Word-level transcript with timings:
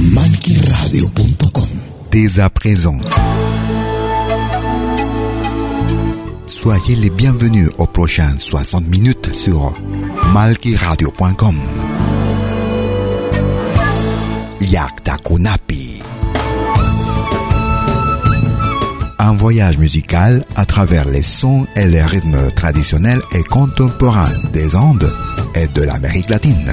Malquiradio.com 0.00 1.68
Dès 2.12 2.38
à 2.38 2.48
présent. 2.48 2.96
Soyez 6.46 6.94
les 6.94 7.10
bienvenus 7.10 7.68
aux 7.78 7.86
prochaines 7.88 8.38
60 8.38 8.86
minutes 8.86 9.34
sur 9.34 9.74
malquiradio.com. 10.32 11.56
Yaktakunapi. 14.60 16.02
Un 19.18 19.32
voyage 19.32 19.78
musical 19.78 20.44
à 20.54 20.64
travers 20.64 21.08
les 21.08 21.24
sons 21.24 21.66
et 21.74 21.88
les 21.88 22.02
rythmes 22.02 22.52
traditionnels 22.52 23.20
et 23.32 23.42
contemporains 23.42 24.32
des 24.52 24.76
Andes 24.76 25.12
et 25.56 25.66
de 25.66 25.82
l'Amérique 25.82 26.30
latine. 26.30 26.72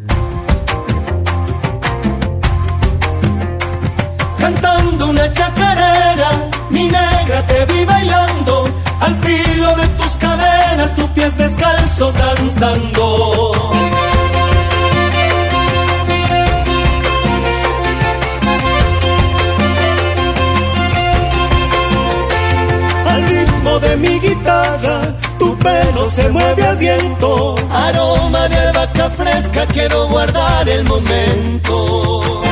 Bailando, 7.91 8.53
al 9.05 9.13
filo 9.23 9.69
de 9.75 9.87
tus 9.99 10.13
cadenas, 10.25 10.95
tus 10.95 11.09
pies 11.15 11.37
descalzos 11.37 12.13
danzando. 12.25 13.05
Al 23.11 23.21
ritmo 23.33 23.79
de 23.79 23.97
mi 23.97 24.19
guitarra, 24.19 24.97
tu 25.39 25.57
pelo 25.57 26.03
se 26.11 26.29
mueve 26.29 26.61
al 26.71 26.77
viento, 26.77 27.55
aroma 27.87 28.47
de 28.51 28.57
albahaca 28.67 29.09
fresca, 29.19 29.65
quiero 29.67 30.07
guardar 30.07 30.67
el 30.69 30.83
momento. 30.85 32.50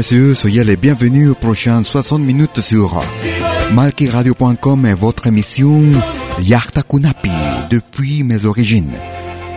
Messieurs, 0.00 0.32
soyez 0.32 0.64
les 0.64 0.78
bienvenus 0.78 1.28
aux 1.28 1.34
prochaines 1.34 1.84
60 1.84 2.22
minutes 2.22 2.62
sur 2.62 3.04
malkiradio.com 3.74 4.86
et 4.86 4.94
votre 4.94 5.26
émission 5.26 5.82
Yartakunapi 6.40 7.28
depuis 7.68 8.22
mes 8.22 8.46
origines. 8.46 8.94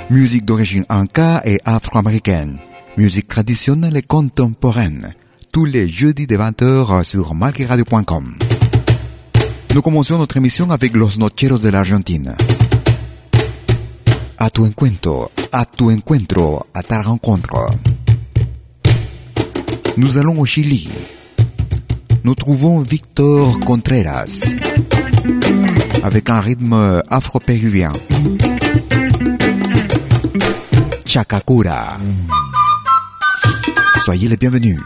Musique 0.09 0.43
d'origine 0.43 0.83
inca 0.89 1.41
et 1.45 1.61
afro-américaine. 1.63 2.57
Musique 2.97 3.29
traditionnelle 3.29 3.95
et 3.95 4.01
contemporaine. 4.01 5.13
Tous 5.53 5.63
les 5.63 5.87
jeudis 5.87 6.27
de 6.27 6.35
20h 6.35 7.05
sur 7.05 7.35
malkiradio.com. 7.35 8.35
Nous 9.73 9.81
commençons 9.81 10.17
notre 10.17 10.35
émission 10.35 10.69
avec 10.71 10.93
Los 10.93 11.17
Nocheros 11.17 11.59
de 11.59 11.69
l'Argentine. 11.69 12.35
A 14.39 14.49
tu 14.49 14.59
encuentro, 14.59 15.31
a 15.53 15.63
tu 15.63 15.85
encuentro, 15.85 16.65
a 16.73 16.83
ta 16.83 17.01
rencontre. 17.01 17.71
Nous 19.95 20.17
allons 20.17 20.39
au 20.39 20.45
Chili. 20.45 20.89
Nous 22.23 22.33
trouvons 22.35 22.79
Victor 22.79 23.59
Contreras 23.59 24.45
avec 26.01 26.29
un 26.29 26.39
rythme 26.39 27.01
afro-péruvien. 27.09 27.91
Chacacura. 31.05 31.99
Soyez 34.03 34.27
les 34.29 34.37
bienvenus. 34.37 34.79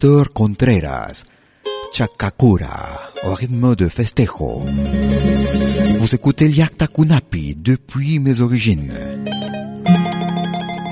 Contreras, 0.00 1.24
Chacacura, 1.92 3.10
au 3.26 3.34
rythme 3.34 3.74
de 3.74 3.88
festejo. 3.88 4.62
Vous 5.98 6.14
écoutez 6.14 6.46
Liakta 6.46 6.86
Kunapi 6.86 7.56
depuis 7.56 8.20
mes 8.20 8.40
origines. 8.40 8.92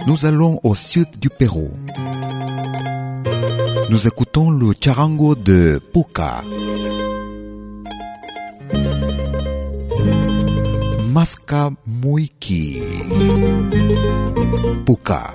Nous 0.08 0.26
allons 0.26 0.58
au 0.64 0.74
sud 0.74 1.06
du 1.20 1.30
Pérou. 1.30 1.70
Nous 3.90 4.08
écoutons 4.08 4.50
le 4.50 4.72
charango 4.82 5.36
de 5.36 5.80
Puka. 5.92 6.42
Masca 11.12 11.70
Muiki. 11.86 12.80
Puka. 14.84 15.34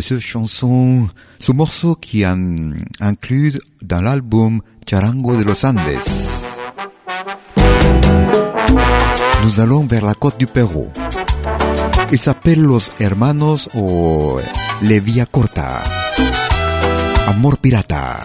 Cette 0.00 0.18
chanson, 0.20 1.08
ce 1.40 1.52
morceau 1.52 1.94
qui 1.94 2.22
est 2.22 2.36
inclus 3.00 3.58
dans 3.82 4.02
l'album 4.02 4.60
Charango 4.88 5.36
de 5.36 5.44
los 5.44 5.64
Andes. 5.64 5.80
Nous 9.44 9.60
allons 9.60 9.86
vers 9.86 10.04
la 10.04 10.14
côte 10.14 10.38
du 10.38 10.46
Pérou. 10.46 10.88
Il 12.12 12.18
s'appelle 12.18 12.60
Los 12.60 12.90
Hermanos 13.00 13.68
o 13.74 14.38
Levia 14.82 15.26
Corta. 15.26 15.82
Amor 17.28 17.56
Pirata. 17.56 18.18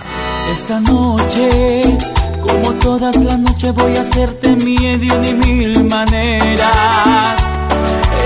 Como 2.52 2.74
todas 2.80 3.16
las 3.16 3.40
noches, 3.40 3.74
voy 3.76 3.96
a 3.96 4.02
hacerte 4.02 4.56
miedo 4.56 5.20
de 5.20 5.34
mil 5.34 5.84
maneras. 5.86 7.38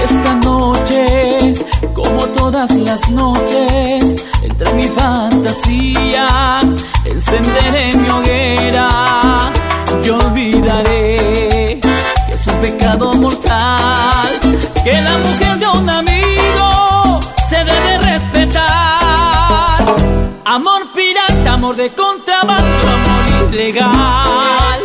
Esta 0.03 0.35
noche 0.35 1.53
como 1.93 2.25
todas 2.29 2.71
las 2.71 3.09
noches, 3.11 4.23
entre 4.41 4.73
mi 4.73 4.83
fantasía, 4.83 6.59
encenderé 7.05 7.95
mi 7.95 8.09
hoguera. 8.09 9.51
Yo 10.03 10.17
olvidaré 10.17 11.79
que 12.27 12.33
es 12.33 12.47
un 12.47 12.55
pecado 12.61 13.13
mortal, 13.13 14.29
que 14.83 14.91
la 14.91 15.17
mujer 15.17 15.59
de 15.59 15.67
un 15.67 15.89
amor 21.73 21.75
de 21.75 21.95
contrabando, 21.95 22.87
amor 22.87 23.51
ilegal. 23.51 24.81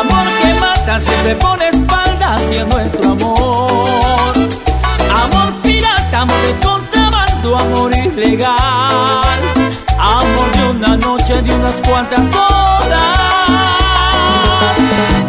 Amor 0.00 0.26
que 0.40 0.54
mata, 0.60 1.00
siempre 1.00 1.34
pone 1.36 1.68
espalda 1.68 2.34
hacia 2.34 2.64
nuestro 2.64 3.10
amor. 3.10 4.32
Amor 5.24 5.54
Amor 6.12 6.40
de 6.42 6.52
contrabando, 6.66 7.56
amor 7.56 7.94
ilegal. 7.94 9.40
Amor 9.98 10.50
de 10.56 10.70
una 10.70 10.96
noche, 10.96 11.42
de 11.42 11.54
unas 11.54 11.80
cuantas 11.86 12.26
horas. 12.34 13.18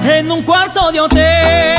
En 0.03 0.31
un 0.31 0.41
cuarto 0.43 0.91
de 0.91 1.00
hotel. 1.00 1.75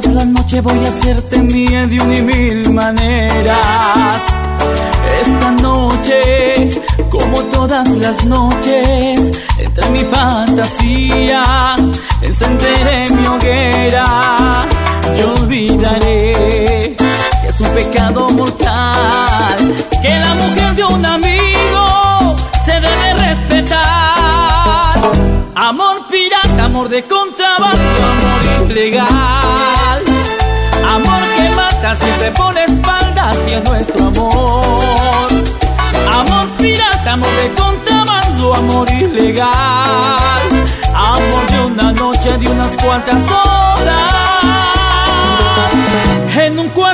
Noche 0.00 0.12
todas 0.12 0.24
las 0.24 0.26
noches 0.32 0.62
voy 0.62 0.86
a 0.86 0.88
hacerte 0.88 1.38
mía 1.40 1.86
de 1.86 2.00
una 2.00 2.16
y 2.16 2.22
mil 2.22 2.70
maneras. 2.72 4.22
Esta 5.20 5.50
noche, 5.60 6.70
como 7.10 7.42
todas 7.52 7.86
las 7.88 8.24
noches, 8.24 9.40
entre 9.58 9.90
mi 9.90 9.98
fantasía, 9.98 11.76
encenderé 12.22 13.10
mi 13.10 13.26
hoguera. 13.26 14.66
Yo 15.18 15.34
olvidaré 15.34 16.96
que 16.96 17.48
es 17.48 17.60
un 17.60 17.68
pecado 17.68 18.30
mortal, 18.30 19.74
que 20.00 20.08
la 20.08 20.34
mujer 20.34 20.74
de 20.76 20.84
un 20.84 21.04
amigo 21.04 21.59
amor 26.80 26.88
de 26.88 27.02
contrabando, 27.06 27.78
amor 27.78 28.70
ilegal. 28.70 30.02
Amor 30.94 31.22
que 31.36 31.54
mata 31.54 31.94
si 31.96 32.10
te 32.18 32.30
pone 32.30 32.64
espalda 32.64 33.30
hacia 33.30 33.60
nuestro 33.60 34.06
amor. 34.06 35.28
Amor 36.20 36.48
pirata, 36.56 37.12
amor 37.12 37.28
de 37.42 37.48
contrabando, 37.62 38.54
amor 38.54 38.90
ilegal. 38.90 39.50
Amor 40.94 41.46
de 41.50 41.60
una 41.66 41.92
noche, 41.92 42.38
de 42.38 42.48
unas 42.48 42.74
cuantas 42.78 43.30
horas. 43.30 44.10
En 46.34 46.58
un 46.58 46.68
cuarto 46.70 46.89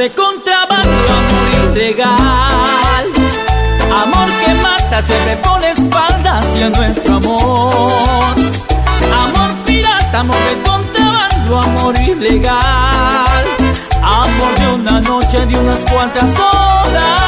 de 0.00 0.08
contrabando, 0.14 0.88
amor 1.18 1.76
ilegal. 1.76 3.06
Amor 4.02 4.28
que 4.40 4.52
mata, 4.62 5.02
siempre 5.06 5.36
pone 5.42 5.72
espalda 5.72 6.38
hacia 6.38 6.70
nuestro 6.70 7.16
amor. 7.16 8.34
Amor 9.24 9.50
pirata, 9.66 10.20
amor 10.20 10.42
de 10.48 10.54
contrabando, 10.70 11.58
amor 11.58 11.94
ilegal. 12.00 13.44
Amor 14.02 14.52
de 14.60 14.68
una 14.78 15.00
noche, 15.02 15.44
de 15.44 15.58
unas 15.58 15.84
cuantas 15.84 16.30
horas. 16.38 17.20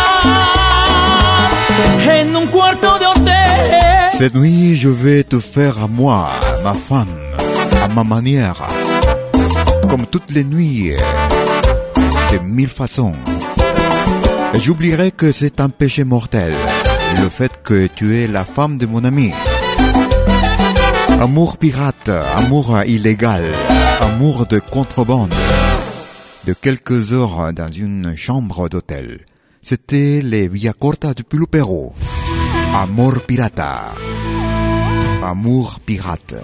En 2.08 2.34
un 2.34 2.46
cuarto 2.46 2.98
de 2.98 3.06
hotel. 3.06 4.08
Cette 4.18 4.34
nuit, 4.34 4.76
je 4.76 4.88
vais 4.88 5.24
te 5.24 5.40
faire 5.40 5.76
à 5.84 5.88
moi, 5.88 6.30
ma 6.64 6.72
femme, 6.72 7.18
à 7.84 7.88
ma 7.88 8.02
manière. 8.02 8.62
Comme 9.90 10.06
toutes 10.06 10.30
les 10.30 10.44
nuits, 10.44 10.94
mille 12.38 12.68
façons. 12.68 13.14
J'oublierai 14.54 15.10
que 15.10 15.32
c'est 15.32 15.60
un 15.60 15.68
péché 15.68 16.04
mortel, 16.04 16.54
le 17.22 17.28
fait 17.28 17.62
que 17.62 17.86
tu 17.86 18.16
es 18.16 18.26
la 18.26 18.44
femme 18.44 18.76
de 18.76 18.86
mon 18.86 19.04
ami. 19.04 19.32
Amour 21.20 21.56
pirate, 21.56 22.10
amour 22.36 22.82
illégal, 22.86 23.52
amour 24.00 24.46
de 24.46 24.58
contrebande. 24.58 25.34
De 26.46 26.52
quelques 26.52 27.12
heures 27.12 27.52
dans 27.52 27.70
une 27.70 28.16
chambre 28.16 28.68
d'hôtel. 28.68 29.26
C'était 29.60 30.22
les 30.22 30.48
Villa 30.48 30.72
Corta 30.72 31.14
du 31.14 31.22
Pulupero. 31.22 31.94
Amor 32.74 33.20
pirata. 33.20 33.92
Amour 35.22 35.78
pirate. 35.86 36.34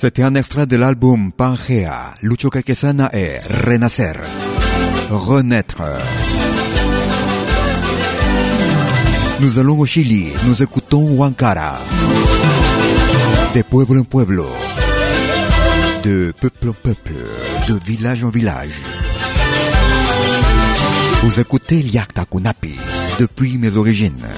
C'était 0.00 0.22
un 0.22 0.36
extrait 0.36 0.66
de 0.66 0.76
l'album 0.76 1.32
Pangea, 1.32 2.14
Lucho 2.22 2.50
Kakesana 2.50 3.10
et 3.12 3.38
Renacer. 3.66 4.12
Renaître. 5.10 5.82
Nous 9.40 9.58
allons 9.58 9.80
au 9.80 9.86
Chili, 9.86 10.28
nous 10.46 10.62
écoutons 10.62 11.04
Huancara. 11.16 11.80
De 13.56 13.62
pueblo 13.62 14.02
en 14.02 14.04
pueblo. 14.04 14.46
De 16.04 16.32
peuple 16.40 16.68
en 16.68 16.74
peuple. 16.74 17.14
De 17.66 17.76
village 17.84 18.22
en 18.22 18.30
village. 18.30 18.78
Vous 21.24 21.40
écoutez 21.40 21.82
Liakta 21.82 22.24
Kunapi 22.24 22.76
depuis 23.18 23.58
mes 23.58 23.76
origines. 23.76 24.28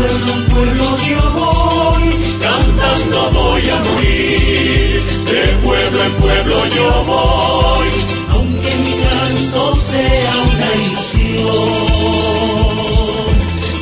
pueblo, 0.00 0.32
un 0.32 0.44
pueblo 0.46 0.84
yo 1.08 1.20
voy, 1.32 2.04
cantando 2.40 3.30
voy 3.32 3.70
a 3.70 3.78
morir, 3.84 5.02
de 5.30 5.42
pueblo 5.62 6.02
en 6.04 6.12
pueblo 6.14 6.66
yo 6.76 7.04
voy, 7.04 7.88
aunque 8.30 8.76
mi 8.76 8.94
canto 9.04 9.76
sea 9.76 10.34
una 10.52 10.68
ilusión. 10.86 11.68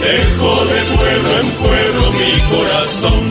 Dejo 0.00 0.52
de 0.64 0.80
pueblo 0.96 1.30
en 1.40 1.48
pueblo 1.62 2.02
mi 2.12 2.32
corazón 2.56 3.27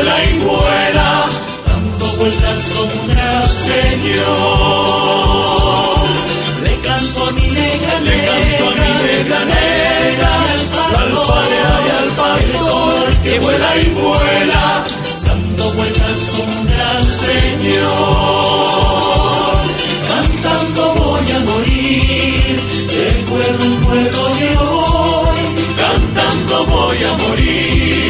vuela 0.00 0.24
y 0.24 0.38
vuela, 0.38 1.26
dando 1.66 2.06
vueltas 2.16 2.64
como 2.74 2.92
un 3.02 3.08
gran 3.08 3.48
señor. 3.48 4.30
Le 6.64 6.74
canto 6.86 7.26
a 7.26 7.30
mi 7.32 7.46
negra, 7.48 8.00
le 8.00 8.24
canto 8.24 8.64
a 8.68 8.72
mi 8.72 8.90
negra, 9.04 9.38
negra, 9.44 10.32
al 11.00 11.12
parea 11.28 11.74
y 11.86 11.88
al 12.00 12.10
pastor, 12.20 13.04
que 13.22 13.34
vuela 13.40 13.70
y 13.76 13.84
vuela, 13.90 14.84
dando 15.26 15.64
vueltas 15.72 16.16
como 16.36 16.52
un 16.60 16.66
gran 16.66 17.02
señor. 17.26 17.90
Cantando 20.08 20.82
voy 20.94 21.28
a 21.30 21.40
morir, 21.50 22.54
recuerdo 22.96 23.62
el 23.64 23.76
pueblo 23.84 24.22
de 24.36 24.48
hoy, 24.56 25.40
cantando 25.76 26.56
voy 26.66 27.00
a 27.04 27.12
morir. 27.18 28.09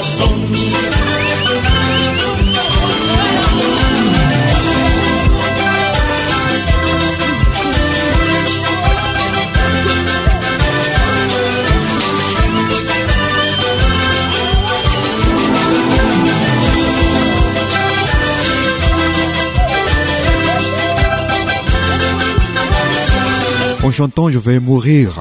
chantant, 23.91 24.29
je 24.29 24.39
vais 24.39 24.59
mourir. 24.59 25.19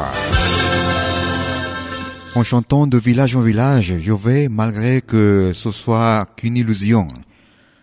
En 2.35 2.45
chantant 2.45 2.87
de 2.87 2.99
village 2.99 3.35
en 3.35 3.41
village, 3.41 3.95
je 4.01 4.13
vais, 4.13 4.49
malgré 4.49 5.01
que 5.01 5.53
ce 5.53 5.73
soit 5.73 6.27
qu'une 6.37 6.57
illusion. 6.57 7.09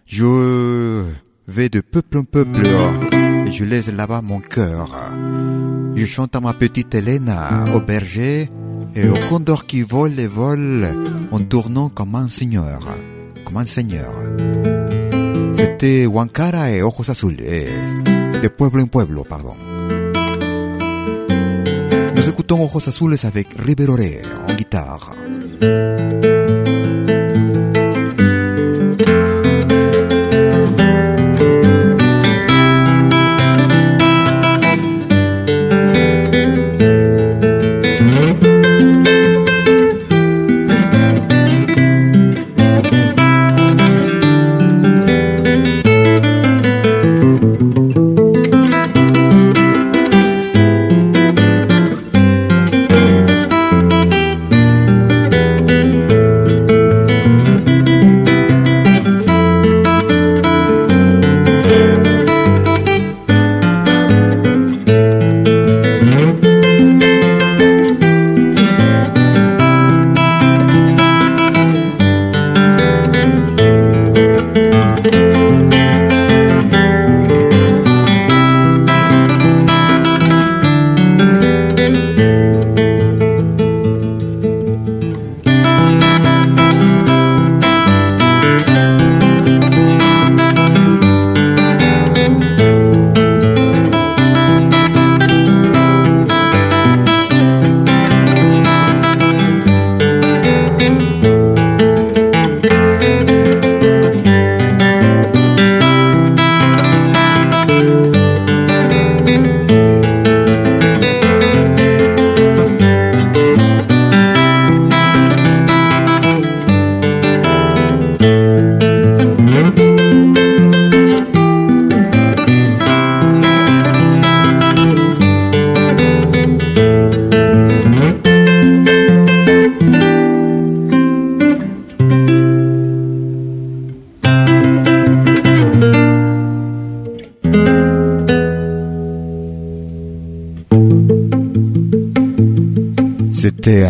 Je 0.06 1.04
vais 1.47 1.67
de 1.67 1.82
peuple 1.82 2.19
en 2.19 2.23
peuple 2.23 2.65
et 2.65 3.52
je 3.52 3.65
laisse 3.65 3.89
là-bas 3.89 4.21
mon 4.21 4.39
cœur. 4.39 4.89
Je 5.95 6.06
chante 6.06 6.36
à 6.36 6.39
ma 6.39 6.54
petite 6.54 6.95
Hélène, 6.95 7.34
au 7.73 7.82
berger 7.82 8.50
et 8.95 9.10
au 9.10 9.15
condor 9.30 9.65
qui 9.65 9.82
vole 9.82 10.17
et 10.19 10.28
vole 10.28 10.88
en 11.32 11.39
tournant 11.41 11.89
comme 11.89 12.15
un 12.15 12.30
seigneur. 12.30 12.80
Comme 13.45 13.58
un 13.58 13.65
seigneur. 13.65 14.13
C'était 15.54 16.06
Wankara 16.06 16.71
et 16.71 16.82
Ojos 16.82 17.10
Azules, 17.10 17.38
de 17.38 18.47
pueblo 18.47 18.84
en 18.84 18.88
pueblo, 18.88 19.26
pardon. 19.28 19.56
Écoutons 22.38 22.65
Ojos 22.65 22.88
Azules 22.88 23.26
avec 23.26 23.47
Riverore 23.58 24.21
en 24.47 24.54
guitare. 24.54 25.15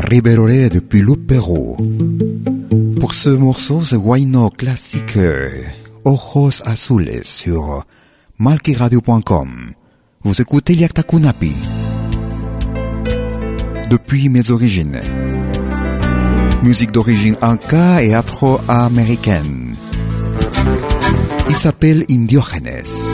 Riberolé 0.10 0.70
depuis 0.70 1.02
le 1.02 1.18
Pérou. 1.18 1.76
Pour 3.00 3.14
ce 3.14 3.30
morceau, 3.30 3.82
c'est 3.82 3.98
Guayno 3.98 4.50
classique 4.50 5.20
Ojos 6.06 6.62
Azules 6.66 7.26
sur 7.26 7.84
malkiradio.com. 8.38 9.74
Vous 10.24 10.42
écoutez 10.42 10.76
Liakta 10.76 11.04
Kunapi. 11.04 11.52
Depuis 13.90 14.30
mes 14.30 14.50
origines. 14.50 15.02
Musique 16.64 16.94
d'origine 16.94 17.36
inca 17.42 18.02
et 18.02 18.14
afro-américaine. 18.14 19.76
Il 21.50 21.58
s'appelle 21.58 22.06
Indiógenes. 22.10 23.12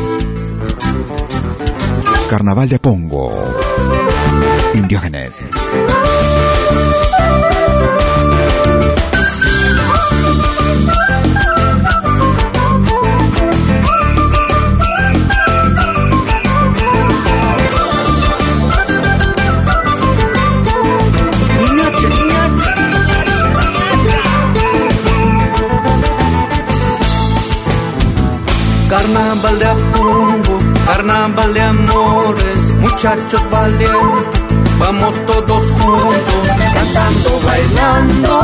Carnaval 2.29 2.69
de 2.69 2.77
Pongo. 2.77 3.31
Indiógenes. 4.75 5.43
Carnaval 29.13 29.59
de 29.59 29.65
Apungo, 29.65 30.57
carnaval 30.87 31.53
de 31.53 31.61
amores, 31.61 32.73
muchachos 32.79 33.47
valientes, 33.51 34.41
vamos 34.79 35.13
todos 35.27 35.69
juntos, 35.69 36.47
cantando, 36.73 37.39
bailando, 37.45 38.41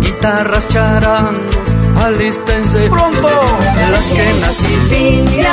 guitarras 0.00 0.66
charando, 0.68 1.40
alístense 2.04 2.88
pronto. 2.90 3.28
Las 3.92 4.04
que 4.06 4.34
nacidillas, 4.40 5.45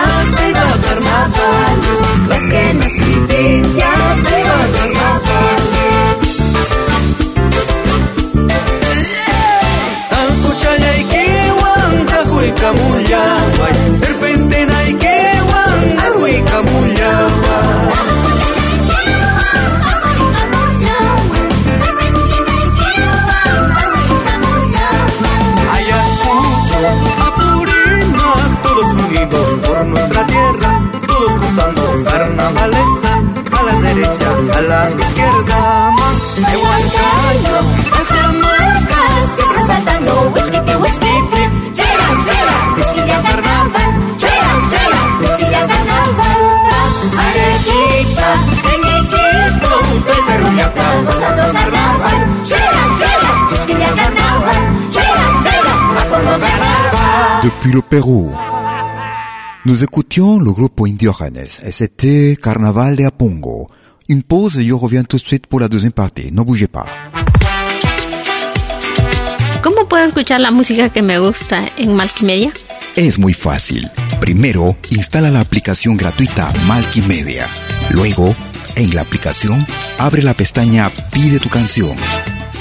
le 57.73 57.81
Pérou. 57.81 58.31
Nous 59.65 59.83
écoutions 59.83 60.37
le 60.37 60.51
groupe 60.51 60.79
Indiogenes 60.85 61.47
et 61.63 61.71
c'était 61.71 62.37
Carnaval 62.41 62.95
de 62.95 63.05
Apungo. 63.05 63.67
Une 64.09 64.21
pause 64.21 64.59
et 64.59 64.65
je 64.65 64.73
reviens 64.73 65.03
tout 65.03 65.17
de 65.17 65.25
suite 65.25 65.47
pour 65.47 65.59
la 65.59 65.67
deuxième 65.67 65.91
partie. 65.91 66.31
Ne 66.31 66.43
bougez 66.43 66.67
pas. 66.67 66.85
¿Cómo 69.63 69.87
puedo 69.87 70.05
escuchar 70.05 70.39
la 70.39 70.51
música 70.51 70.89
que 70.89 71.01
me 71.01 71.17
gusta 71.17 71.63
en 71.77 71.95
Malkimedia? 71.95 72.51
Es 72.95 73.17
muy 73.17 73.33
fácil. 73.33 73.89
Primero, 74.19 74.75
instala 74.91 75.31
la 75.31 75.39
aplicación 75.39 75.97
gratuita 75.97 76.53
Malkimedia. 76.67 77.47
Luego, 77.89 78.35
en 78.75 78.93
la 78.93 79.01
aplicación, 79.01 79.65
abre 79.97 80.21
la 80.21 80.35
pestaña 80.35 80.91
Pide 81.11 81.39
tu 81.39 81.49
canción. 81.49 81.95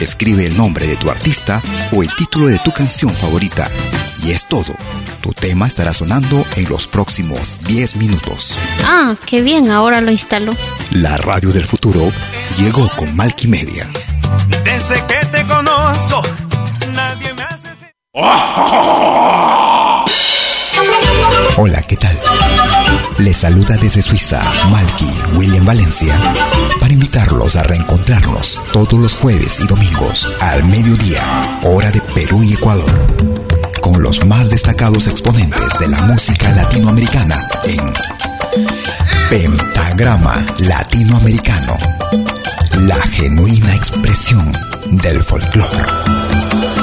Escribe 0.01 0.46
el 0.46 0.57
nombre 0.57 0.87
de 0.87 0.96
tu 0.96 1.11
artista 1.11 1.61
o 1.92 2.03
el 2.03 2.09
título 2.16 2.46
de 2.46 2.59
tu 2.61 2.70
canción 2.72 3.12
favorita. 3.12 3.68
Y 4.23 4.31
es 4.31 4.47
todo. 4.47 4.75
Tu 5.21 5.33
tema 5.33 5.67
estará 5.67 5.93
sonando 5.93 6.45
en 6.57 6.69
los 6.69 6.87
próximos 6.87 7.55
10 7.67 7.97
minutos. 7.97 8.59
Ah, 8.85 9.15
qué 9.27 9.43
bien, 9.43 9.71
ahora 9.71 10.01
lo 10.01 10.11
instalo. 10.13 10.55
La 10.93 11.17
radio 11.17 11.51
del 11.51 11.65
futuro 11.65 12.13
llegó 12.57 12.89
con 12.97 13.15
Malkimedia. 13.17 13.89
Desde 14.65 15.07
que 15.07 15.27
te 15.27 15.45
conozco, 15.47 16.23
nadie 16.95 17.35
me 17.35 17.43
hace... 17.43 17.69
Hola, 21.57 21.83
¿qué 21.83 21.97
tal? 21.97 22.19
Les 23.19 23.37
saluda 23.37 23.77
desde 23.77 24.03
Suiza 24.03 24.43
Malky 24.71 25.11
William 25.35 25.65
Valencia 25.65 26.19
para 26.81 26.93
invitarlos 26.93 27.57
a 27.57 27.63
reencontrarnos 27.63 28.61
todos 28.73 28.95
los 28.95 29.15
jueves 29.15 29.61
y 29.61 29.67
domingos 29.67 30.29
al 30.41 30.65
mediodía, 30.65 31.23
hora 31.65 31.91
de 31.91 32.01
Perú 32.01 32.43
y 32.43 32.55
Ecuador, 32.55 32.91
con 33.83 34.01
los 34.01 34.25
más 34.25 34.49
destacados 34.49 35.09
exponentes 35.09 35.79
de 35.79 35.88
la 35.88 36.01
música 36.03 36.51
latinoamericana 36.53 37.37
en 37.64 37.92
Pentagrama 39.29 40.47
Latinoamericano, 40.61 41.77
la 42.81 42.97
genuina 43.03 43.75
expresión 43.75 44.57
del 44.90 45.23
folclore. 45.23 46.22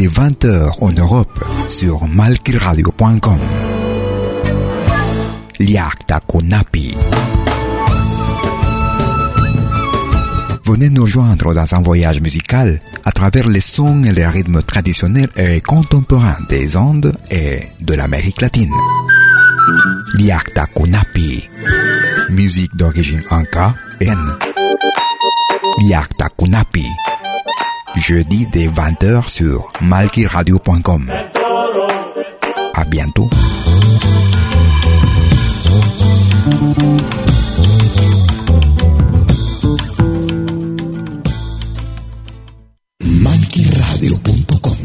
Dès 0.00 0.06
20h 0.06 0.78
en 0.80 0.92
Europe 0.92 1.44
sur 1.68 2.06
malkiradio.com. 2.08 3.38
Liakta 5.58 6.20
Kunapi. 6.20 6.94
Venez 10.64 10.88
nous 10.88 11.06
joindre 11.06 11.52
dans 11.52 11.74
un 11.74 11.82
voyage 11.82 12.22
musical 12.22 12.80
à 13.04 13.12
travers 13.12 13.46
les 13.46 13.60
sons 13.60 14.02
et 14.04 14.12
les 14.12 14.26
rythmes 14.26 14.62
traditionnels 14.62 15.28
et 15.36 15.60
contemporains 15.60 16.38
des 16.48 16.78
Andes 16.78 17.14
et 17.30 17.60
de 17.82 17.92
l'Amérique 17.92 18.40
latine. 18.40 18.72
Liakta 20.14 20.64
Kunapi. 20.74 21.46
Musique 22.30 22.74
d'origine 22.74 23.22
Anka, 23.30 23.74
N. 24.00 24.18
Liakta 25.82 26.28
Kunapi. 26.38 26.86
Jeudi 27.96 28.46
dès 28.46 28.68
20h 28.68 29.28
sur 29.28 29.72
malkiradio.com. 29.80 31.10
À 32.74 32.84
bientôt. 32.84 33.28
malquiradio.com 43.04 44.76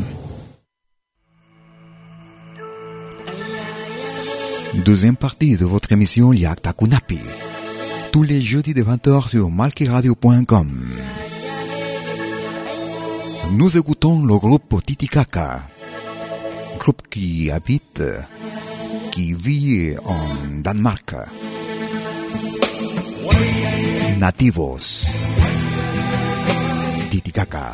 Deuxième 4.84 5.15
partie 5.15 5.58
de 5.58 5.65
votre 5.65 5.91
émission 5.91 6.34
Yakta 6.34 6.74
Kunapi. 6.74 7.20
Tous 8.12 8.24
les 8.24 8.41
jeudis 8.41 8.74
de 8.74 8.84
20h 8.84 9.30
sur 9.30 9.50
malquiradio.com. 9.50 10.70
Nous 13.52 13.78
écoutons 13.78 14.26
le 14.26 14.38
groupe 14.38 14.82
Titicaca, 14.84 15.62
groupe 16.80 17.08
qui 17.10 17.52
habite, 17.52 18.04
qui 19.12 19.34
vit 19.34 19.96
en 20.04 20.62
Danemark. 20.62 21.16
Nativos. 24.18 25.06
Titicaca. 27.10 27.74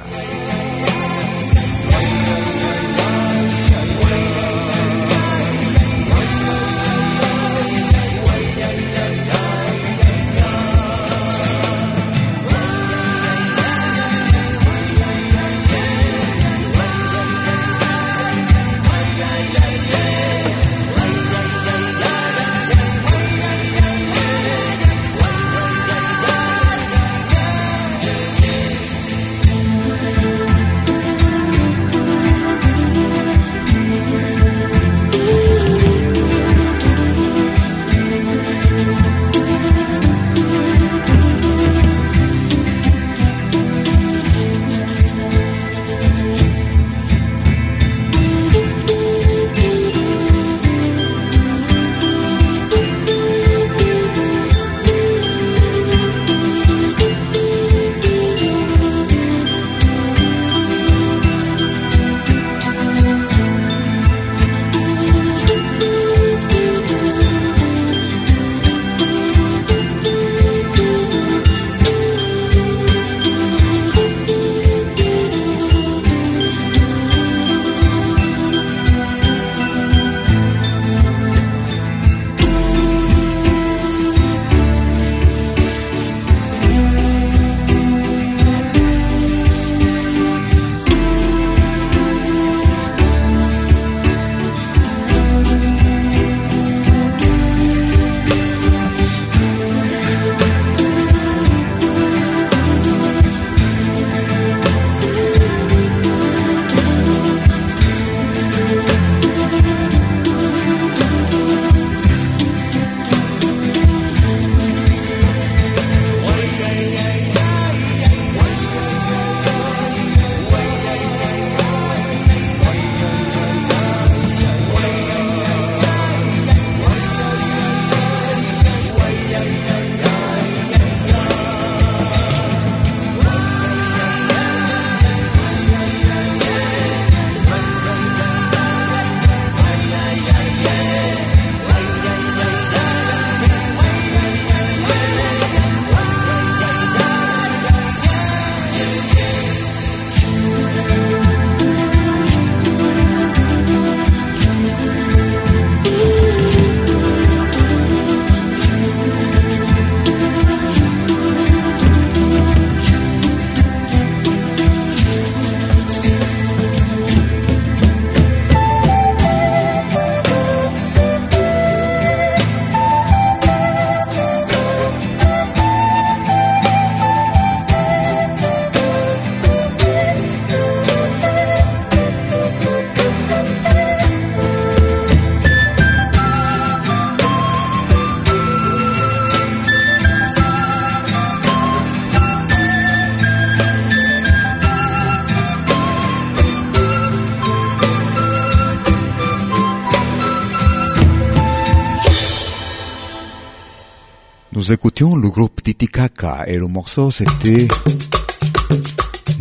Nous 204.72 204.76
écoutions 204.76 205.18
le 205.18 205.28
groupe 205.28 205.62
Titicaca 205.62 206.46
et 206.48 206.58
le 206.58 206.66
morceau 206.66 207.12
c'était 207.12 207.68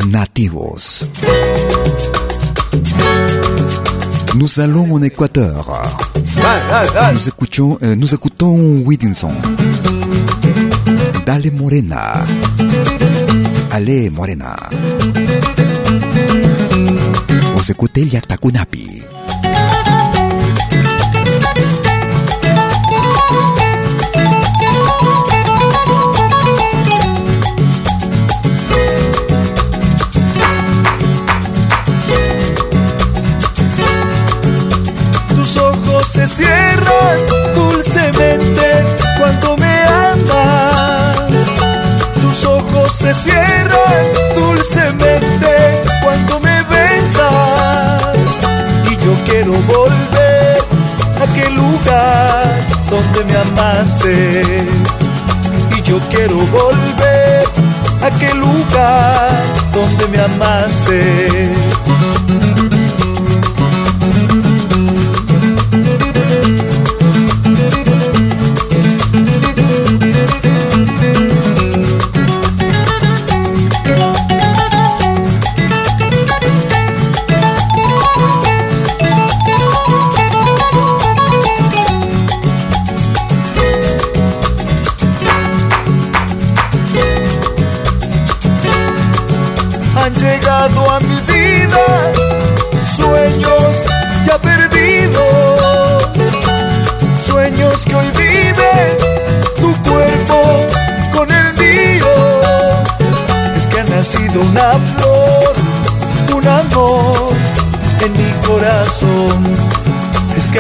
Nativos. 0.09 1.05
Nous 4.35 4.59
allons 4.59 4.93
en 4.93 5.01
Équateur. 5.03 6.01
Nous 7.15 7.29
écoutons, 7.29 7.79
euh, 7.81 7.95
nous. 7.95 8.09
Dale 11.25 11.53
Morena. 11.53 12.25
Allez 13.71 14.11
Morena. 14.11 14.57
Vous 17.55 17.71
écoutez 17.71 18.03
Yactacunapi. 18.03 19.00
Se 36.11 36.27
cierran 36.27 37.19
dulcemente 37.55 38.85
cuando 39.17 39.57
me 39.57 39.85
amas. 39.85 41.17
Tus 42.21 42.45
ojos 42.47 42.93
se 42.93 43.15
cierran 43.15 44.07
dulcemente 44.35 45.81
cuando 46.03 46.41
me 46.41 46.63
besas. 46.65 48.03
Y 48.91 48.97
yo 48.97 49.15
quiero 49.25 49.53
volver 49.53 50.59
a 51.21 51.25
aquel 51.31 51.55
lugar 51.55 52.45
donde 52.91 53.33
me 53.33 53.39
amaste. 53.39 54.43
Y 55.79 55.83
yo 55.83 56.01
quiero 56.11 56.39
volver 56.39 57.45
a 58.03 58.07
aquel 58.07 58.37
lugar 58.37 59.43
donde 59.73 60.09
me 60.09 60.21
amaste. 60.21 61.53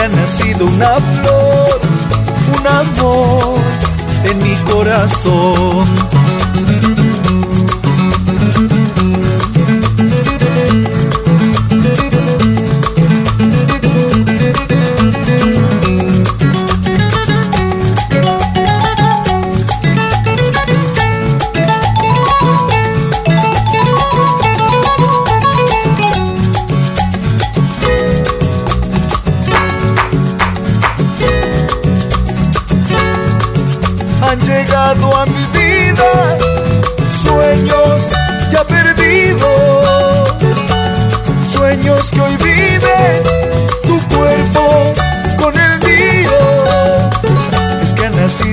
Es 0.00 0.08
que 0.08 0.14
ha 0.14 0.16
nacido 0.16 0.66
una 0.66 0.94
flor, 0.94 1.80
un 2.58 2.66
amor 2.66 3.58
en 4.24 4.38
mi 4.38 4.54
corazón. 4.70 6.19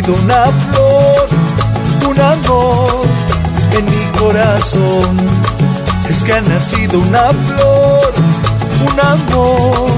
Nacido 0.07 0.13
una 0.23 0.45
flor, 0.71 1.27
un 2.09 2.19
amor 2.19 3.05
en 3.77 3.85
mi 3.85 4.19
corazón. 4.19 5.17
Es 6.09 6.23
que 6.23 6.33
ha 6.33 6.41
nacido 6.41 6.99
una 6.99 7.33
flor, 7.33 8.13
un 8.91 8.99
amor 8.99 9.91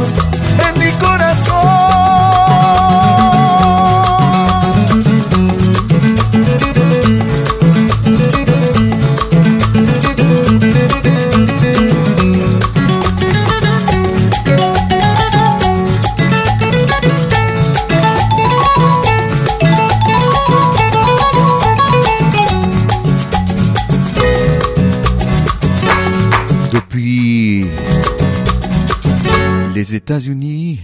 en 0.68 0.80
mi 0.80 0.91
corazón. 0.93 1.78
États-Unis, 30.10 30.80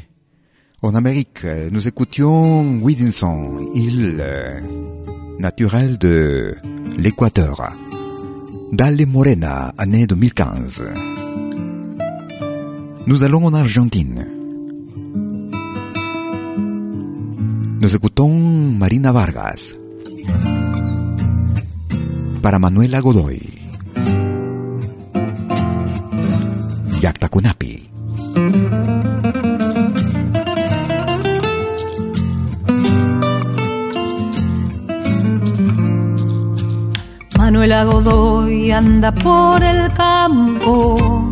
en 0.83 0.93
Amérique, 0.93 1.47
nous 1.71 1.87
écoutions 1.87 2.77
Whittinson, 2.77 3.57
île 3.73 4.17
euh, 4.19 4.61
naturelle 5.39 5.97
de 5.97 6.55
l'Équateur. 6.95 7.75
Dalle 8.71 9.03
Morena, 9.07 9.73
année 9.79 10.05
2015. 10.05 10.85
Nous 13.07 13.23
allons 13.23 13.45
en 13.45 13.55
Argentine. 13.55 14.27
Nous 17.81 17.95
écoutons 17.95 18.29
Marina 18.29 19.11
Vargas. 19.11 19.73
Para 22.43 22.59
Manuela 22.59 23.01
Godoy. 23.01 23.41
Yactacunapi. 27.01 27.84
Manuela 37.45 37.83
Godoy 37.83 38.71
anda 38.71 39.11
por 39.11 39.61
el 39.61 39.93
campo 39.93 41.29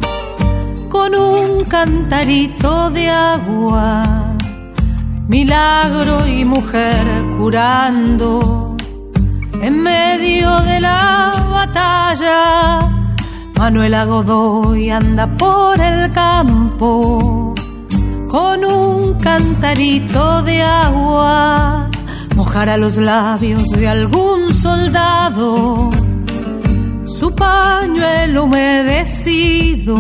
con 0.88 1.16
un 1.16 1.66
cantarito 1.66 2.91
de 2.91 3.09
agua, 3.09 4.36
milagro 5.28 6.28
y 6.28 6.45
mujer 6.45 7.03
curando 7.39 8.78
en 9.59 9.82
medio 9.82 10.59
de 10.59 10.82
la 10.82 11.34
batalla. 11.51 12.91
Manuela 13.55 14.05
Godoy 14.05 14.91
anda 14.91 15.26
por 15.36 15.82
el 15.82 16.11
campo 16.11 17.55
con 18.30 18.64
un 18.64 19.16
cantarito 19.16 20.43
de 20.43 20.61
agua, 20.61 21.89
mojará 22.36 22.77
los 22.77 22.97
labios 22.97 23.63
de 23.69 23.88
algún 23.88 24.53
soldado, 24.53 25.91
su 27.05 27.34
pañuelo 27.36 28.45
humedecido, 28.45 29.95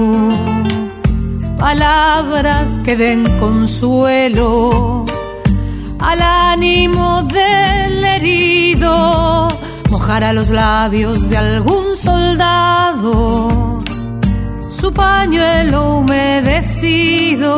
palabras 1.57 2.79
que 2.83 2.95
den 2.97 3.23
consuelo 3.37 5.05
al 5.99 6.21
ánimo 6.21 7.23
del 7.23 8.03
herido, 8.03 9.47
mojará 9.89 10.33
los 10.33 10.49
labios 10.49 11.29
de 11.29 11.37
algún 11.37 11.95
soldado, 11.95 13.81
su 14.69 14.91
pañuelo 14.91 15.99
humedecido. 15.99 17.53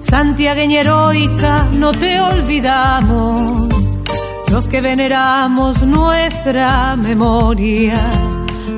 Santiagueña 0.00 0.80
heroica, 0.80 1.64
no 1.72 1.92
te 1.92 2.20
olvidamos, 2.20 3.68
los 4.48 4.68
que 4.68 4.80
veneramos 4.80 5.82
nuestra 5.82 6.94
memoria. 6.96 8.08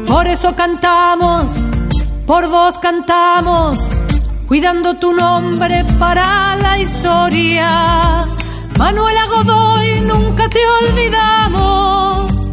Por 0.06 0.26
eso 0.26 0.54
cantamos, 0.56 1.52
por 2.26 2.48
vos 2.48 2.78
cantamos, 2.78 3.78
cuidando 4.48 4.94
tu 4.94 5.12
nombre 5.12 5.84
para 5.98 6.56
la 6.56 6.78
historia. 6.78 8.26
Manuela 8.78 9.26
Godoy, 9.26 10.00
nunca 10.00 10.48
te 10.48 10.60
olvidamos, 10.82 12.48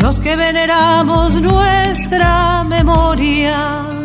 los 0.00 0.20
que 0.20 0.34
veneramos 0.34 1.36
nuestra 1.36 2.64
memoria. 2.64 3.97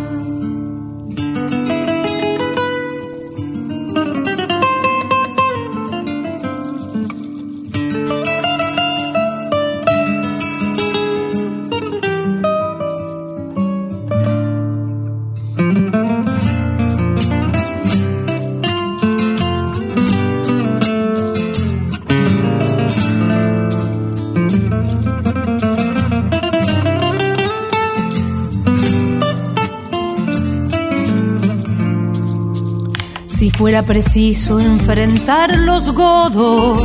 Fuera 33.63 33.83
preciso 33.83 34.59
enfrentar 34.59 35.57
los 35.57 35.93
godos, 35.93 36.81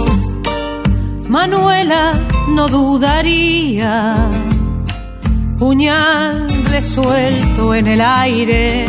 Manuela 1.29 2.13
no 2.51 2.69
dudaría. 2.69 4.15
Puñal 5.59 6.49
resuelto 6.71 7.75
en 7.75 7.89
el 7.89 8.01
aire, 8.01 8.87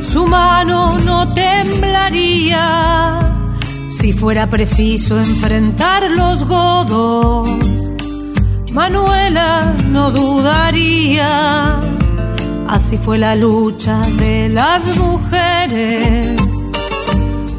su 0.00 0.26
mano 0.26 0.98
no 1.00 1.34
temblaría. 1.34 3.18
Si 3.90 4.14
fuera 4.14 4.48
preciso 4.48 5.20
enfrentar 5.20 6.10
los 6.10 6.46
godos, 6.46 7.50
Manuela 8.72 9.74
no 9.90 10.10
dudaría. 10.10 11.78
Así 12.66 12.96
fue 12.96 13.18
la 13.18 13.36
lucha 13.36 14.08
de 14.18 14.48
las 14.48 14.96
mujeres 14.96 16.51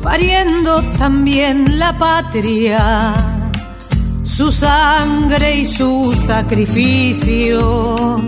pariendo 0.03 0.83
también 0.97 1.79
la 1.79 1.97
patria, 1.97 3.13
su 4.23 4.51
sangre 4.51 5.59
y 5.59 5.65
su 5.65 6.13
sacrificio. 6.17 8.21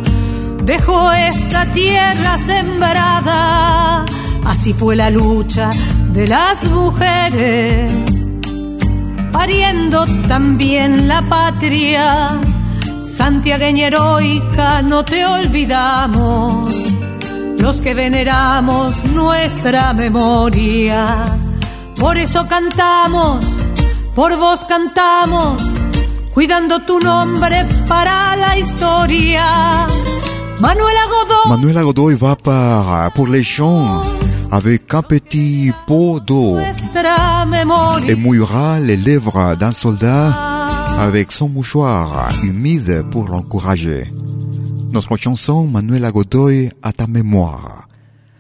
Dejó 0.64 1.12
esta 1.12 1.66
tierra 1.74 2.38
sembrada, 2.40 4.06
así 4.46 4.74
fue 4.74 4.96
la 4.96 5.10
lucha 5.10 5.70
de 6.14 6.28
las 6.28 6.64
mujeres, 6.64 7.92
pariendo 9.34 10.06
también 10.30 11.10
la 11.10 11.22
patria. 11.28 12.40
Santiagueña 13.04 13.88
heroica, 13.88 14.82
no 14.82 15.04
te 15.04 15.26
olvidamos, 15.26 16.74
los 17.60 17.82
que 17.82 17.94
veneramos 17.94 19.04
nuestra 19.14 19.94
memoria 19.94 21.38
por 21.98 22.18
eso 22.18 22.48
cantamos, 22.48 23.46
por 24.14 24.36
vos 24.38 24.66
cantamos, 24.66 25.62
cuidando 26.34 26.82
tu 26.86 27.00
nombre 27.00 27.66
para 27.88 28.36
la 28.36 28.58
historia. 28.58 29.88
Manuela 30.60 31.06
Godoy. 31.10 31.50
Manuela 31.50 31.84
Godoy 31.84 32.16
va 32.16 32.36
par, 32.36 33.12
pour 33.14 33.28
les 33.28 33.44
chants 33.44 34.02
avec 34.52 34.94
un 34.94 35.02
petit 35.02 35.72
pot 35.86 36.20
d'eau 36.20 36.58
et 38.08 38.16
mouillera 38.16 38.80
les 38.80 38.96
lèvres 38.96 39.56
d'un 39.56 39.72
soldat 39.72 40.34
avec 40.98 41.32
son 41.32 41.50
mouchoir 41.50 42.30
humide 42.44 43.04
pour 43.12 43.28
l'encourager. 43.28 44.10
Notre 44.92 45.18
chanson 45.18 45.68
Manuela 45.68 46.12
Godoy 46.12 46.72
à 46.82 46.94
ta 46.94 47.06
mémoire. 47.06 47.88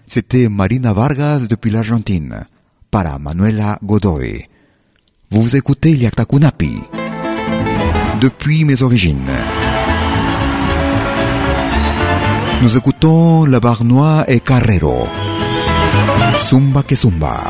C'était 0.05 0.47
Marina 0.47 0.93
Vargas 0.93 1.47
depuis 1.49 1.71
l'Argentine. 1.71 2.45
Para 2.91 3.17
Manuela 3.19 3.77
Godoy. 3.83 4.45
Vous 5.31 5.55
écoutez 5.55 5.97
Kunapi 6.29 6.79
depuis 8.21 8.65
mes 8.65 8.81
origines. 8.81 9.31
Nous 12.61 12.77
écoutons 12.77 13.45
la 13.45 13.59
Barnois 13.59 14.23
et 14.27 14.39
Carrero. 14.39 15.07
Zumba 16.47 16.83
que 16.83 16.95
zumba. 16.95 17.43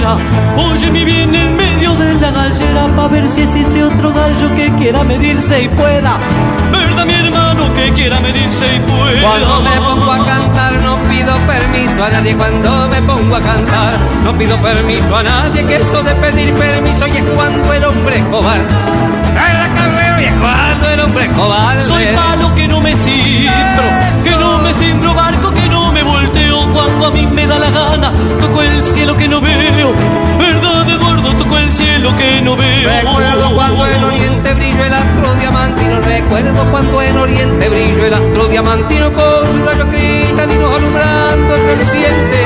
Gallera. 0.00 0.16
Oye 0.70 0.90
mi 0.90 1.04
bien 1.04 1.34
en 1.34 1.56
medio 1.56 1.94
de 1.94 2.14
la 2.14 2.30
gallera 2.30 2.86
para 2.96 3.08
ver 3.08 3.28
si 3.28 3.42
existe 3.42 3.82
otro 3.84 4.12
gallo 4.12 4.54
que 4.56 4.70
quiera 4.78 5.04
medirse 5.04 5.62
y 5.62 5.68
pueda. 5.68 6.18
¿Verdad 6.72 7.06
mi 7.06 7.14
hermano? 7.14 7.74
que 7.74 7.92
quiera 7.92 8.18
medirse 8.20 8.76
y 8.76 8.80
pueda. 8.80 9.22
Cuando 9.22 9.62
me 9.62 9.76
pongo 9.76 10.12
a 10.12 10.24
cantar 10.24 10.72
no 10.82 10.96
pido 11.08 11.34
permiso 11.46 12.04
a 12.04 12.08
nadie. 12.10 12.34
Cuando 12.34 12.88
me 12.88 13.02
pongo 13.02 13.36
a 13.36 13.40
cantar 13.40 13.98
no 14.24 14.32
pido 14.36 14.56
permiso 14.58 15.16
a 15.16 15.22
nadie. 15.22 15.64
Que 15.64 15.76
eso 15.76 16.02
de 16.02 16.14
pedir 16.16 16.52
permiso 16.54 17.06
y 17.06 17.16
es 17.18 17.30
cuando 17.36 17.72
el 17.72 17.84
hombre 17.84 18.16
es 18.16 18.24
cobarde. 18.24 18.66
la 19.34 19.74
carrera 19.74 20.22
y 20.22 20.24
es 20.26 20.34
cuando 20.34 20.88
el 20.90 21.00
hombre 21.00 21.24
es 21.24 21.30
cobarde. 21.30 21.82
Soy 21.82 22.04
malo 22.14 22.54
que 22.54 22.68
no 22.68 22.80
me 22.80 22.96
simbro, 22.96 23.88
que 24.24 24.30
no 24.30 24.58
me 24.58 24.74
simbro 24.74 25.14
barco, 25.14 25.52
que 25.52 25.68
no 25.68 25.92
me 25.92 25.97
cuando 26.78 27.06
a 27.06 27.10
mí 27.10 27.26
me 27.26 27.46
da 27.46 27.58
la 27.58 27.70
gana. 27.70 28.12
Toco 28.40 28.62
el 28.62 28.82
cielo 28.82 29.16
que 29.16 29.26
no 29.28 29.40
veo, 29.40 29.90
verdad 30.38 30.84
de 30.86 30.96
gordo, 30.96 31.28
toco 31.32 31.58
el 31.58 31.72
cielo 31.72 32.16
que 32.16 32.40
no 32.42 32.56
veo. 32.56 32.88
Recuerdo 32.88 33.54
cuando 33.54 33.86
en 33.86 34.04
Oriente 34.04 34.54
brilló 34.54 34.84
el 34.84 34.94
astro 34.94 35.34
diamantino, 35.34 36.00
recuerdo 36.00 36.70
cuando 36.70 37.02
en 37.02 37.18
Oriente 37.18 37.68
brilló 37.68 38.04
el 38.06 38.14
astro 38.14 38.48
diamantino 38.48 39.12
con 39.12 39.58
su 39.58 39.64
rayo 39.64 39.84
nos 40.60 40.76
alumbrando 40.76 41.54
el 41.56 41.62
reluciente. 41.64 42.40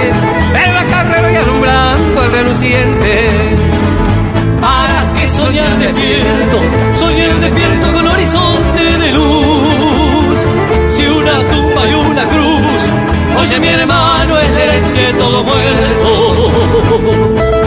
En 0.64 0.74
la 0.74 0.84
carrera 0.84 1.32
y 1.32 1.36
alumbrando 1.36 2.24
el 2.24 2.32
reluciente. 2.32 3.12
¿Para 4.60 5.12
que 5.14 5.28
soñar 5.28 5.72
despierto? 5.78 6.58
Soñar 6.98 7.34
despierto 7.40 7.92
con 7.92 8.06
horizonte 8.08 8.82
de 9.02 9.12
luz. 9.12 10.36
Si 10.94 11.06
una 11.06 11.36
tumba 11.50 11.82
y 11.90 11.94
una 11.94 12.24
cruz, 12.24 12.82
oye 13.40 13.58
mi 13.58 13.68
hermano, 13.68 14.21
es 15.24 15.32
la 15.32 15.62
herencia 15.62 15.88
de 15.88 15.94
todo 15.96 16.22
muerto. 16.42 17.62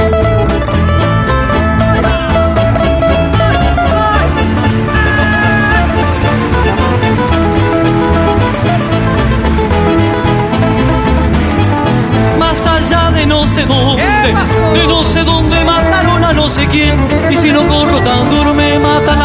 sé 13.55 13.65
dónde, 13.65 14.03
de 14.73 14.87
no 14.87 15.03
sé 15.05 15.23
dónde 15.23 15.63
mataron 15.63 16.23
a 16.25 16.33
no 16.33 16.49
sé 16.49 16.67
quién. 16.67 17.07
Y 17.31 17.37
si 17.37 17.53
no 17.53 17.65
corro 17.67 18.01
tan 18.01 18.29
duro 18.29 18.53
me 18.53 18.77
matan 18.79 19.21
a 19.21 19.24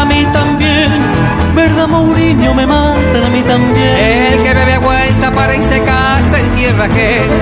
Mourinho? 1.91 2.53
Me 2.53 2.65
matan 2.65 3.23
a 3.23 3.29
mí 3.29 3.41
también. 3.41 3.95
El 4.33 4.43
que 4.43 4.53
bebe 4.53 4.77
cuenta 4.79 5.31
para 5.31 5.55
y 5.55 5.63
se 5.63 5.79
casa 5.81 6.39
en 6.39 6.49
tierra 6.55 6.85
ajena. 6.85 7.35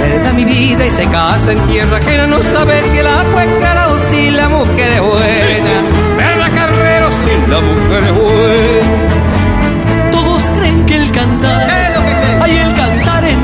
¿Verdad, 0.00 0.32
mi 0.32 0.44
vida? 0.44 0.86
Y 0.86 0.90
se 0.90 1.06
casa 1.06 1.52
en 1.52 1.60
tierra 1.68 1.98
ajena. 1.98 2.26
No 2.26 2.38
sabe 2.54 2.82
si 2.90 2.98
el 2.98 3.06
agua 3.06 3.44
es 3.44 3.52
clara 3.58 3.88
o 3.88 3.98
si 4.10 4.30
la 4.30 4.48
mujer 4.48 4.90
es 4.92 5.00
buena. 5.00 5.74
¿Verdad, 6.16 6.50
carrero? 6.60 7.08
Si 7.22 7.50
la 7.50 7.60
mujer 7.60 8.02
es 8.04 8.14
buena. 8.22 10.10
Todos 10.10 10.42
creen 10.56 10.86
que 10.86 10.96
el 10.96 11.12
cantar 11.12 11.82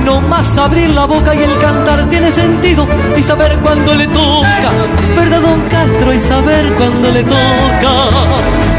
no 0.08 0.20
más 0.22 0.56
abrir 0.56 0.88
la 0.90 1.04
boca 1.04 1.34
y 1.34 1.42
el 1.42 1.58
cantar 1.58 2.08
tiene 2.08 2.32
sentido 2.32 2.86
y 3.16 3.22
saber 3.22 3.58
cuándo 3.58 3.94
le 3.94 4.06
toca. 4.06 4.70
¿Verdad, 5.14 5.40
don 5.40 5.60
Castro? 5.68 6.14
Y 6.14 6.20
saber 6.20 6.72
cuándo 6.74 7.10
le 7.10 7.24
toca. 7.24 8.77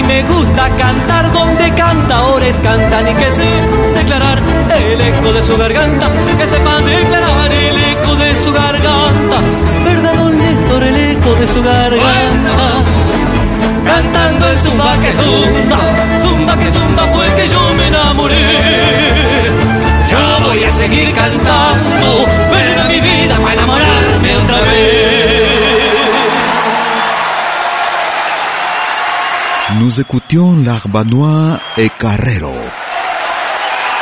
Mí 0.00 0.06
me 0.06 0.22
gusta 0.22 0.70
cantar 0.78 1.30
donde 1.30 1.70
cantadores 1.74 2.56
cantan 2.62 3.06
y 3.06 3.14
que 3.14 3.30
sé 3.30 3.44
declarar 3.94 4.38
el 4.74 4.98
eco 4.98 5.30
de 5.34 5.42
su 5.42 5.58
garganta, 5.58 6.06
que 6.38 6.46
sepan 6.46 6.86
declarar 6.86 7.52
el 7.52 7.76
eco 7.76 8.14
de 8.14 8.34
su 8.34 8.50
garganta. 8.50 9.36
¿Verdad, 9.84 10.14
don 10.14 10.38
Néstor? 10.38 10.84
El 10.84 10.96
eco 10.96 11.34
de 11.34 11.46
su 11.48 11.62
garganta. 11.62 12.52
Cantando 13.84 14.48
el 14.48 14.58
zumba 14.58 14.96
que 15.02 15.12
zumba, 15.12 15.78
zumba 16.22 16.56
que 16.56 16.72
zumba 16.72 17.02
fue 17.12 17.26
que 17.34 17.48
yo 17.48 17.60
me 17.76 17.88
enamoré 17.88 19.50
voy 20.50 20.64
a 20.64 20.72
seguir 20.72 21.12
cantando, 21.14 22.26
ven 22.50 22.78
a 22.78 22.88
mi 22.88 23.00
vida 23.00 23.36
para 23.36 23.52
enamorar 23.52 24.20
nous 29.80 29.98
écoutions 29.98 30.56
L'Arbanois 30.62 31.58
et 31.78 31.88
Carrero. 31.98 32.52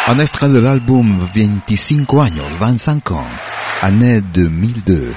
Un 0.08 0.18
extrait 0.18 0.48
de 0.48 0.58
l'album 0.58 1.16
25 1.34 2.14
años, 2.14 2.42
25 2.58 3.12
ans, 3.12 3.24
année 3.82 4.20
2002. 4.34 5.14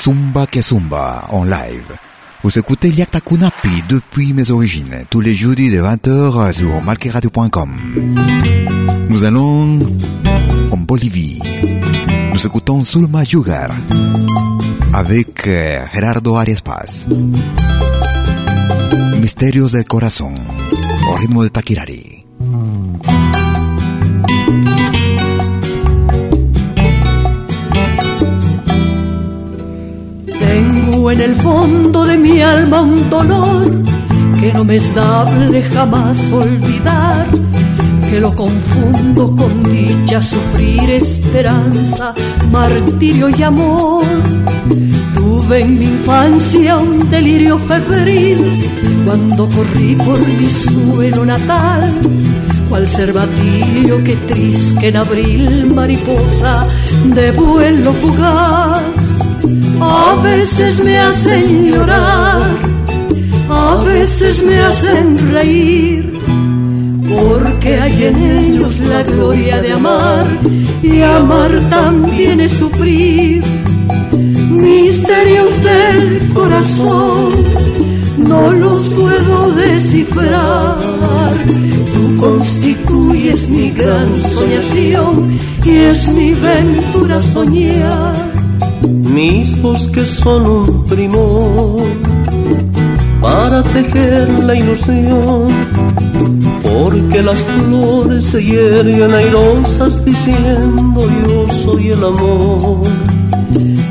Zumba 0.00 0.46
que 0.46 0.62
Zumba 0.62 1.24
en 1.30 1.42
live. 1.42 1.96
Vous 2.44 2.56
écoutez 2.56 2.90
Yakta 2.90 3.20
Kunapi 3.20 3.82
depuis 3.88 4.32
mes 4.32 4.52
origines, 4.52 5.04
tous 5.10 5.20
les 5.20 5.34
jeudis 5.34 5.70
de 5.72 5.82
20h 5.82 6.52
sur 6.52 6.80
malqueradio.com. 6.84 7.74
Nous 9.08 9.24
allons 9.24 9.80
en 10.70 10.76
Bolivie. 10.76 11.42
Nous 12.32 12.46
écoutons 12.46 12.84
Sulma 12.84 13.24
Yugar 13.24 13.70
avec 14.92 15.46
eh, 15.46 15.80
Gerardo 15.92 16.36
Arias 16.36 16.60
Paz. 16.64 17.08
Misterios 19.26 19.72
del 19.72 19.86
corazón, 19.86 20.36
o 21.10 21.18
ritmo 21.18 21.42
de 21.42 21.50
Takirari. 21.50 22.24
Tengo 30.38 31.10
en 31.10 31.20
el 31.20 31.34
fondo 31.34 32.04
de 32.04 32.16
mi 32.16 32.40
alma 32.40 32.82
un 32.82 33.10
dolor 33.10 33.66
que 34.38 34.52
no 34.52 34.62
me 34.62 34.76
es 34.76 34.94
dable 34.94 35.60
jamás 35.70 36.30
olvidar, 36.30 37.26
que 38.08 38.20
lo 38.20 38.32
confundo 38.32 39.34
con 39.34 39.60
dicha, 39.60 40.22
sufrir, 40.22 40.88
esperanza, 40.88 42.14
martirio 42.52 43.28
y 43.28 43.42
amor. 43.42 44.04
Tuve 45.16 45.62
en 45.62 45.78
mi 45.80 45.86
infancia 45.86 46.78
un 46.78 47.10
delirio 47.10 47.58
febril 47.58 48.85
cuando 49.06 49.48
corrí 49.48 49.94
por 49.94 50.18
mi 50.18 50.50
suelo 50.50 51.24
natal, 51.24 51.94
cual 52.68 52.88
cervatillo 52.88 54.02
que 54.02 54.16
triste 54.16 54.88
en 54.88 54.96
abril, 54.96 55.72
mariposa 55.74 56.66
de 57.14 57.30
vuelo 57.30 57.92
fugaz. 57.92 58.82
A 59.80 60.20
veces 60.22 60.82
me 60.82 60.98
hacen 60.98 61.70
llorar, 61.70 62.42
a 63.48 63.76
veces 63.84 64.42
me 64.42 64.58
hacen 64.58 65.30
reír, 65.30 66.12
porque 67.08 67.80
hay 67.80 68.04
en 68.04 68.16
ellos 68.16 68.76
la 68.80 69.04
gloria 69.04 69.60
de 69.60 69.72
amar 69.72 70.26
y 70.82 71.00
amar 71.00 71.52
también 71.70 72.40
es 72.40 72.52
sufrir. 72.52 73.40
Misterios 74.50 75.62
del 75.62 76.32
corazón, 76.32 77.32
no 78.28 78.52
los 78.52 78.88
puedo 78.90 79.52
descifrar. 79.52 80.76
Tú 81.94 82.16
constituyes 82.18 83.48
mi 83.48 83.70
gran 83.70 84.20
soñación 84.20 85.38
y 85.64 85.70
es 85.70 86.08
mi 86.14 86.32
ventura 86.32 87.20
soñar. 87.20 88.14
Mis 89.12 89.60
bosques 89.62 90.08
son 90.08 90.46
un 90.46 90.84
primor 90.84 91.82
para 93.20 93.62
tejer 93.62 94.44
la 94.44 94.54
ilusión, 94.54 95.48
porque 96.62 97.22
las 97.22 97.40
flores 97.40 98.24
se 98.24 98.42
hierven 98.42 99.12
airosas 99.12 100.04
diciendo 100.04 101.00
yo 101.24 101.46
soy 101.52 101.88
el 101.88 102.04
amor. 102.04 102.80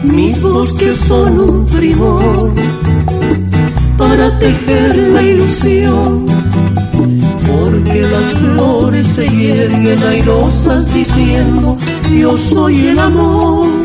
Mis 0.04 0.42
bosques 0.42 0.98
son 1.00 1.40
un 1.40 1.66
primor 1.66 2.54
para 4.16 4.40
tejer 4.40 4.96
la 5.14 5.22
ilusión, 5.22 6.26
porque 7.46 8.02
las 8.02 8.38
flores 8.38 9.08
se 9.08 9.28
hierven 9.28 10.04
airosas 10.04 10.94
diciendo 10.94 11.78
yo 12.18 12.38
soy 12.38 12.88
el 12.88 13.00
amor. 13.00 13.85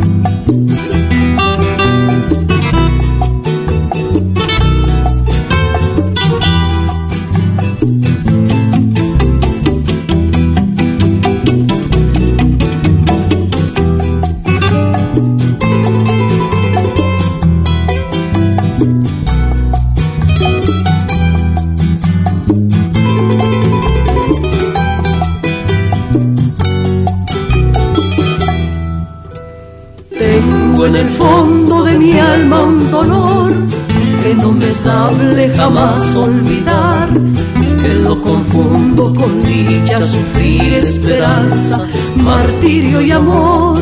Esperanza, 40.69 41.87
martirio 42.23 43.01
y 43.01 43.11
amor. 43.11 43.81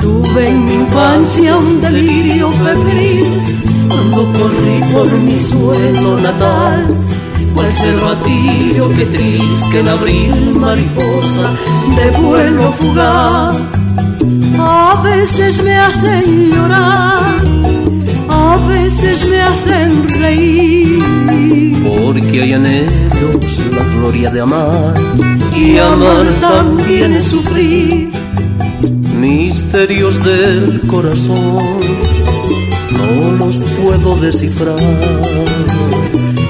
Tuve 0.00 0.48
en 0.48 0.64
mi 0.64 0.74
infancia 0.74 1.56
un 1.56 1.80
delirio 1.80 2.50
febril 2.52 3.26
cuando 3.88 4.24
corrí 4.38 4.80
por 4.92 5.10
mi 5.20 5.40
suelo 5.40 6.20
natal, 6.20 6.86
cual 7.54 7.72
cervatillo 7.72 8.88
que 8.90 9.06
triste 9.06 9.80
en 9.80 9.88
abril, 9.88 10.54
mariposa 10.58 11.46
de 11.96 12.10
vuelo 12.20 12.72
fugaz. 12.72 13.56
A 14.60 15.02
veces 15.02 15.62
me 15.62 15.76
hacen 15.76 16.50
llorar, 16.50 17.36
a 18.28 18.56
veces 18.68 19.28
me 19.28 19.40
hacen 19.42 20.08
reír. 20.20 21.02
porque 21.82 22.42
hay 22.42 22.52
en 22.52 22.66
ellos 22.66 23.57
la 23.70 23.84
gloria 23.94 24.30
de 24.30 24.40
amar 24.40 24.94
Y 25.54 25.78
amar 25.78 26.26
también 26.40 27.16
es 27.16 27.24
sufrir. 27.24 28.10
misterios 29.20 30.22
del 30.24 30.80
corazón, 30.86 31.80
no 32.98 33.32
los 33.38 33.56
puedo 33.56 34.16
descifrar. 34.16 34.76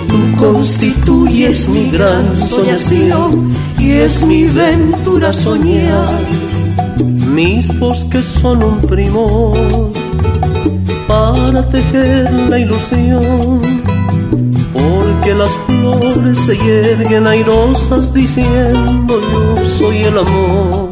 Tú 0.08 0.38
constituyes 0.38 1.68
mi 1.68 1.90
gran 1.90 2.36
soñación 2.36 3.52
y 3.78 3.92
es 3.92 4.22
mi 4.26 4.44
ventura 4.44 5.32
soñar. 5.32 6.08
Mis 7.28 7.66
bosques 7.78 8.24
son 8.24 8.62
un 8.62 8.78
primor 8.78 9.92
para 11.06 11.66
tejer 11.70 12.30
la 12.50 12.58
ilusión, 12.58 13.77
porque 14.78 15.34
las 15.34 15.50
flores 15.66 16.38
se 16.46 16.56
hierven 16.56 17.26
airosas 17.26 18.12
diciendo 18.12 19.20
yo 19.56 19.68
soy 19.78 19.98
el 19.98 20.18
amor. 20.18 20.90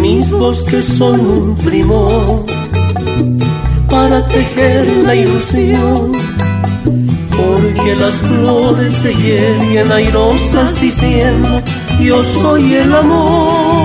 Mis 0.00 0.30
bosques 0.30 0.84
son 0.84 1.20
un 1.20 1.56
primor 1.56 2.44
para 3.88 4.26
tejer 4.28 4.86
la 5.04 5.14
ilusión, 5.14 6.12
porque 7.36 7.96
las 7.96 8.16
flores 8.16 8.94
se 8.94 9.14
hierven 9.14 9.90
airosas 9.92 10.80
diciendo 10.80 11.62
yo 12.00 12.22
soy 12.24 12.74
el 12.74 12.94
amor. 12.94 13.76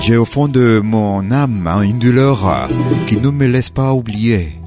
J'ai 0.00 0.16
au 0.16 0.24
fond 0.24 0.48
de 0.48 0.80
mon 0.82 1.30
âme 1.30 1.70
une 1.84 2.00
douleur 2.00 2.68
qui 3.06 3.16
ne 3.18 3.30
me 3.30 3.46
laisse 3.46 3.70
pas 3.70 3.92
oublier 3.92 4.61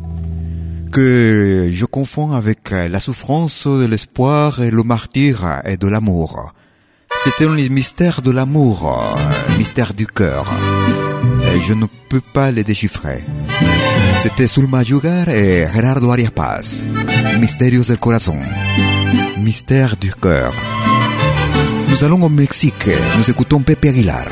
que 0.95 1.67
je 1.71 1.83
confonds 1.83 2.31
avec 2.31 2.71
la 2.71 3.01
souffrance 3.01 3.67
de 3.67 3.85
l'espoir 3.85 4.61
et 4.61 4.71
le 4.71 4.81
martyr 4.83 5.59
et 5.65 5.75
de 5.75 5.89
l'amour. 5.89 6.53
C'était 7.17 7.47
un 7.47 7.69
mystère 7.69 8.21
de 8.21 8.31
l'amour, 8.31 9.17
mystère 9.57 9.93
du 9.93 10.07
cœur. 10.07 10.45
Et 11.53 11.59
je 11.59 11.73
ne 11.73 11.85
peux 12.09 12.21
pas 12.21 12.49
les 12.51 12.63
déchiffrer. 12.63 13.25
C'était 14.21 14.47
Sulma 14.47 14.83
Yugar 14.83 15.27
et 15.27 15.67
Gerardo 15.73 16.11
Arias 16.11 16.31
Paz. 16.33 16.87
Misterios 17.41 17.83
del 17.89 17.99
corazón. 17.99 18.39
Mystère 19.37 19.97
du 19.97 20.13
cœur. 20.13 20.53
Nous 21.89 22.05
allons 22.05 22.23
au 22.23 22.29
Mexique. 22.29 22.89
Nous 23.17 23.29
écoutons 23.29 23.59
Pepe 23.59 23.87
Aguilar. 23.89 24.27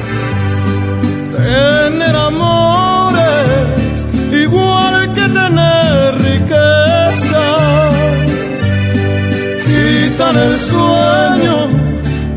Quitan 10.14 10.38
el 10.38 10.59
sueño 10.59 11.57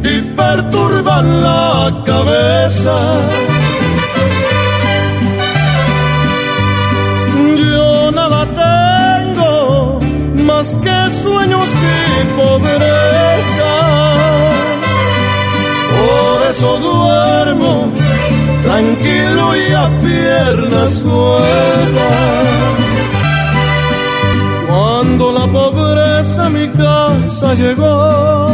y 0.03 0.22
perturban 0.35 1.43
la 1.43 2.03
cabeza. 2.07 2.97
Yo 7.59 8.11
nada 8.12 8.47
tengo 8.64 10.01
más 10.51 10.74
que 10.85 10.99
sueños 11.22 11.68
y 11.93 12.24
pobreza. 12.41 13.74
Por 15.99 16.47
eso 16.51 16.79
duermo 16.79 17.93
tranquilo 18.62 19.55
y 19.55 19.72
a 19.72 19.87
piernas 20.01 20.91
sueltas. 21.03 22.57
Cuando 24.77 25.33
la 25.33 25.47
pobreza 25.47 26.47
a 26.47 26.51
mi 26.51 26.68
casa 26.68 27.55
llegó, 27.55 28.47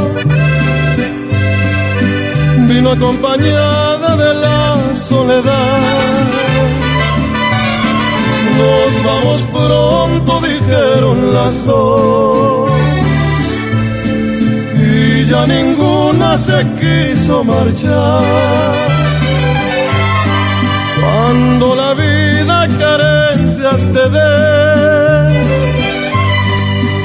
vino 2.68 2.92
acompañada 2.92 4.16
de 4.22 4.34
la 4.34 4.94
soledad. 4.94 6.22
Nos 8.60 8.92
vamos 9.08 9.40
pronto, 9.52 10.40
dijeron 10.46 11.34
las 11.34 11.66
dos. 11.66 12.70
Y 14.78 15.26
ya 15.26 15.44
ninguna 15.44 16.38
se 16.38 16.58
quiso 16.78 17.42
marchar. 17.42 18.74
Cuando 21.00 21.74
la 21.74 21.94
vida 21.94 22.68
carencias 22.78 23.80
te 23.94 24.08
dé, 24.16 25.31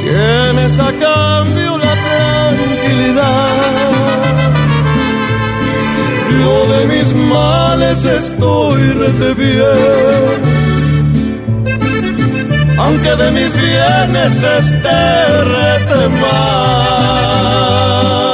tienes 0.07 0.79
a 0.79 0.91
cambio 1.07 1.77
la 1.77 1.93
tranquilidad. 2.05 3.49
Yo 6.39 6.55
de 6.73 6.81
mis 6.87 7.13
males 7.13 8.05
estoy 8.05 8.81
rete 9.01 9.33
bien 9.33 10.67
aunque 12.79 13.15
de 13.15 13.31
mis 13.31 13.51
bienes 13.53 14.43
esté 14.43 15.43
rete 15.43 16.09
mal. 16.21 18.26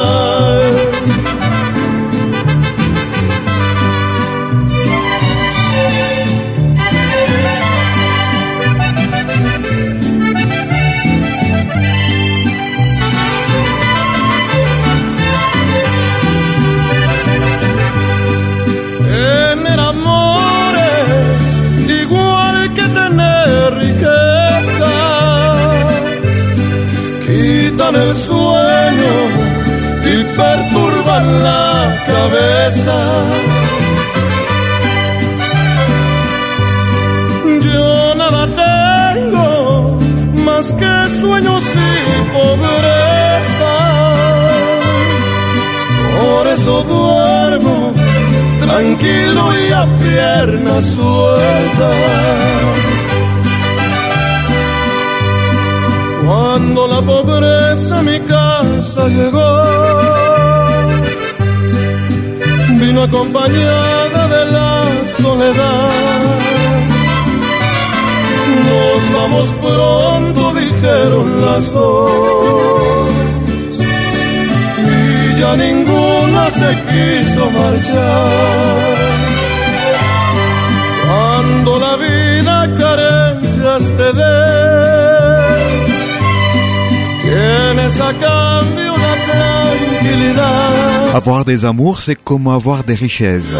Avoir 91.13 91.45
des 91.45 91.63
amours, 91.65 92.01
c'est 92.01 92.15
comme 92.15 92.47
avoir 92.47 92.83
des 92.83 92.95
richesses. 92.95 93.53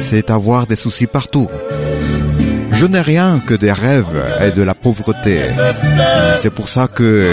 C'est 0.00 0.30
avoir 0.30 0.66
des 0.66 0.76
soucis 0.76 1.06
partout. 1.06 1.48
Je 2.72 2.84
n'ai 2.84 3.00
rien 3.00 3.40
que 3.46 3.54
des 3.54 3.72
rêves 3.72 4.22
et 4.42 4.50
de 4.50 4.62
la 4.62 4.74
pauvreté. 4.74 5.46
C'est 6.36 6.50
pour 6.50 6.68
ça 6.68 6.88
que 6.88 7.32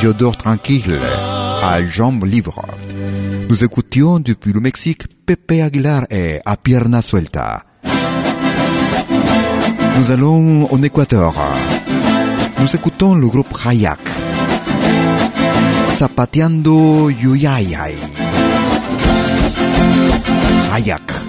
je 0.00 0.08
dors 0.08 0.36
tranquille, 0.36 0.98
à 1.62 1.80
jambes 1.82 2.26
libres. 2.26 2.60
Nous 3.48 3.64
écoutions 3.64 4.18
depuis 4.18 4.52
le 4.52 4.60
Mexique 4.60 5.04
Pepe 5.24 5.62
Aguilar 5.62 6.02
et 6.10 6.40
A 6.44 6.56
Pierna 6.56 7.00
Suelta. 7.00 7.62
Nous 9.98 10.10
allons 10.10 10.68
en 10.70 10.82
Équateur. 10.82 11.34
Nous 12.60 12.76
écoutons 12.76 13.14
le 13.14 13.28
groupe 13.28 13.52
Rayak. 13.52 14.21
Zapateando 16.02 17.10
Yuyayay. 17.14 17.94
Rayak. 20.66 21.21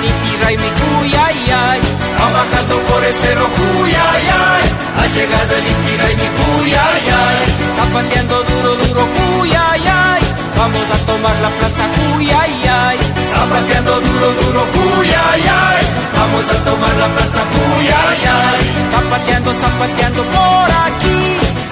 Inti 0.00 0.32
Raimi 0.42 0.70
Cuyayay. 0.80 1.80
Van 2.18 2.32
bajando 2.32 2.76
por 2.88 3.02
el 3.04 3.14
cerro 3.14 3.46
Cuyayay, 3.58 4.64
ha 4.98 5.06
llegado 5.14 5.52
el 5.58 5.66
Inti 5.72 5.94
Raimi 6.02 6.28
Cuyayay. 6.38 7.38
Zapateando 7.76 8.36
duro, 8.44 8.70
duro 8.76 9.04
Cuyayay, 9.16 10.22
vamos 10.56 10.86
a 10.94 10.98
tomar 11.10 11.36
la 11.42 11.50
plaza 11.58 11.84
Cuyayay. 11.96 12.98
Zapateando 13.34 14.00
duro, 14.00 14.28
duro 14.40 14.62
Cuyayay, 14.74 15.82
vamos 16.16 16.46
a 16.48 16.58
tomar 16.64 16.94
la 17.02 17.08
plaza 17.14 17.40
Cuyayay. 17.52 18.60
Zapateando, 18.92 19.50
zapateando 19.54 20.22
por 20.24 20.68
aquí, 20.86 21.20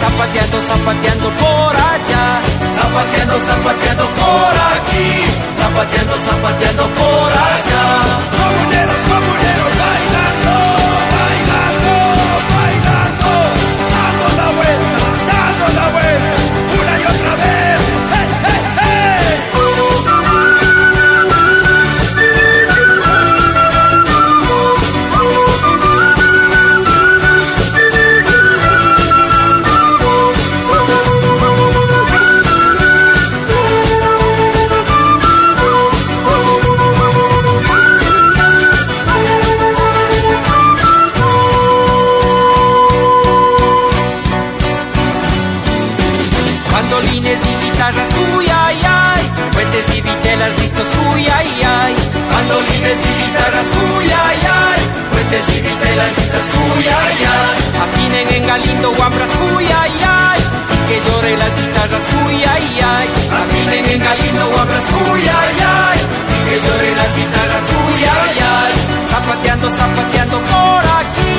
zapateando, 0.01 0.57
zapateando 0.63 1.31
por 1.43 1.73
allá. 1.93 2.25
Zapateando, 2.75 3.37
zapateando 3.47 4.05
por 4.21 4.55
aquí, 4.73 5.09
zapateando, 5.59 6.15
zapateando 6.27 6.85
por 6.99 7.31
allá. 7.49 7.85
Comuneros, 8.41 9.01
comuneros, 9.11 9.73
bailando, 9.81 10.60
guitarras, 53.51 53.67
uy, 53.97 54.07
ay, 54.07 54.39
y 55.49 55.75
telanquistas, 55.83 56.47
uy. 56.55 56.87
Afinen 57.83 58.29
en 58.35 58.47
Galindo, 58.47 58.93
guambras, 58.93 59.31
uy. 59.55 59.65
Y 59.65 60.79
que 60.89 61.01
lloren 61.01 61.39
las 61.39 61.53
guitarras, 61.57 62.03
uy. 62.25 62.37
Afinen 63.43 63.85
en 63.91 64.03
Galindo, 64.03 64.47
guambras, 64.51 64.85
uy. 65.11 65.21
Y 65.21 66.39
que 66.47 66.57
lloren 66.65 66.97
las 66.97 67.13
guitarras, 67.17 67.67
uy. 67.87 68.03
Zapateando, 69.11 69.71
zapateando 69.71 70.39
por 70.41 70.83
aquí. 71.01 71.35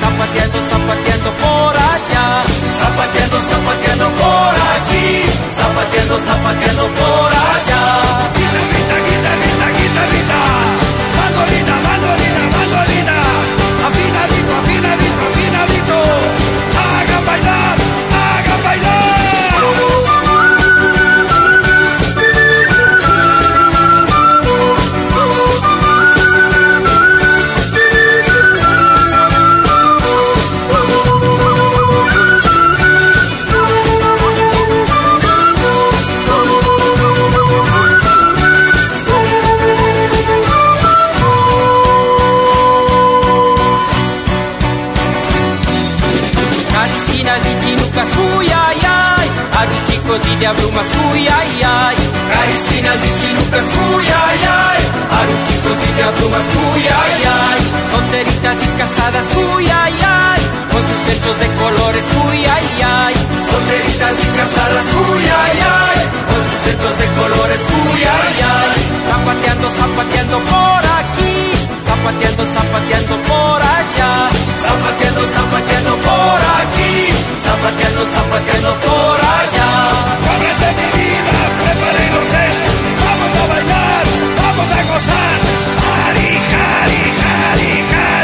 Zapateando, 0.00 0.58
zapateando 0.70 1.30
por 1.42 1.76
allá. 1.76 2.24
Zapateando, 2.80 3.38
zapateando 3.50 4.06
por 4.20 4.54
aquí. 4.74 5.06
Zapateando, 5.56 6.18
zapateando 6.18 6.86
por 6.98 7.13
Y 55.94 55.96
diablumas, 55.96 56.42
uy, 56.74 56.82
ay, 56.82 57.22
ay. 57.22 57.60
Solteritas 57.92 58.58
y 58.66 58.68
casadas, 58.78 59.26
uy, 59.36 59.66
ay, 59.70 59.94
ay. 60.02 60.40
Con 60.72 60.82
sus 60.82 61.02
hechos 61.12 61.38
de 61.38 61.48
colores, 61.54 62.04
uy, 62.26 62.38
ay, 62.44 62.68
ay. 62.82 63.14
Solteritas 63.46 64.16
y 64.18 64.26
casadas, 64.34 64.86
uy, 64.90 65.22
ay, 65.22 65.58
ay. 65.62 65.98
Con 66.26 66.42
sus 66.50 66.62
hechos 66.66 66.94
de 66.98 67.06
colores, 67.14 67.62
uy, 67.62 68.00
ay, 68.02 68.34
ay. 68.42 68.74
Zapateando, 69.06 69.70
zapateando 69.70 70.38
por 70.50 70.82
aquí. 70.98 71.62
Zapateando, 71.86 72.42
zapateando 72.42 73.14
por 73.30 73.58
allá. 73.62 74.10
Zapateando, 74.66 75.22
zapateando 75.30 75.92
por 76.02 76.40
aquí. 76.58 76.94
Zapateando, 77.38 78.02
zapateando 78.02 78.70
por 78.82 79.18
allá. 79.38 79.68
Cóbrete 80.26 80.68
mi 80.74 80.88
vida, 80.98 81.38
prepara 81.62 82.00
inocentes. 82.02 82.78
Vamos 82.98 83.32
a 83.38 83.44
bailar, 83.46 84.04
vamos 84.42 84.68
a 84.74 84.80
gozar. 84.90 85.83
Cali, 86.04 86.36
Cali, 86.52 87.02
Cali, 87.16 87.82
Cali. 87.88 88.23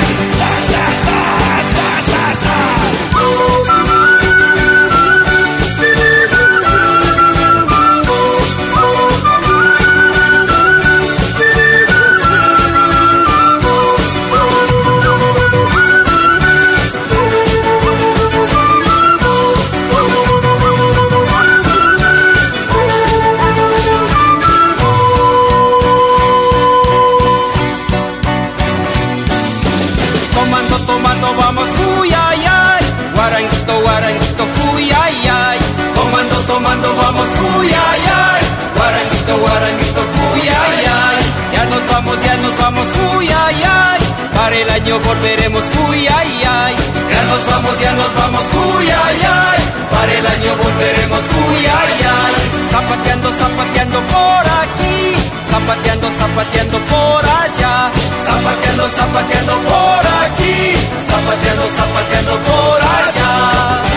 Volveremos, 50.70 51.20
uy, 51.20 51.66
ay, 51.66 51.94
ay. 52.04 52.34
Zapateando, 52.70 53.32
zapateando 53.32 54.00
por 54.14 54.44
aquí. 54.62 55.16
Zapateando, 55.50 56.10
zapateando 56.10 56.78
por 56.86 57.24
allá. 57.24 57.90
Zapateando, 58.18 58.88
zapateando 58.88 59.54
por 59.70 60.02
aquí. 60.22 60.74
Zapateando, 61.02 61.66
zapateando 61.76 62.38
por 62.48 62.78
allá. 62.80 63.89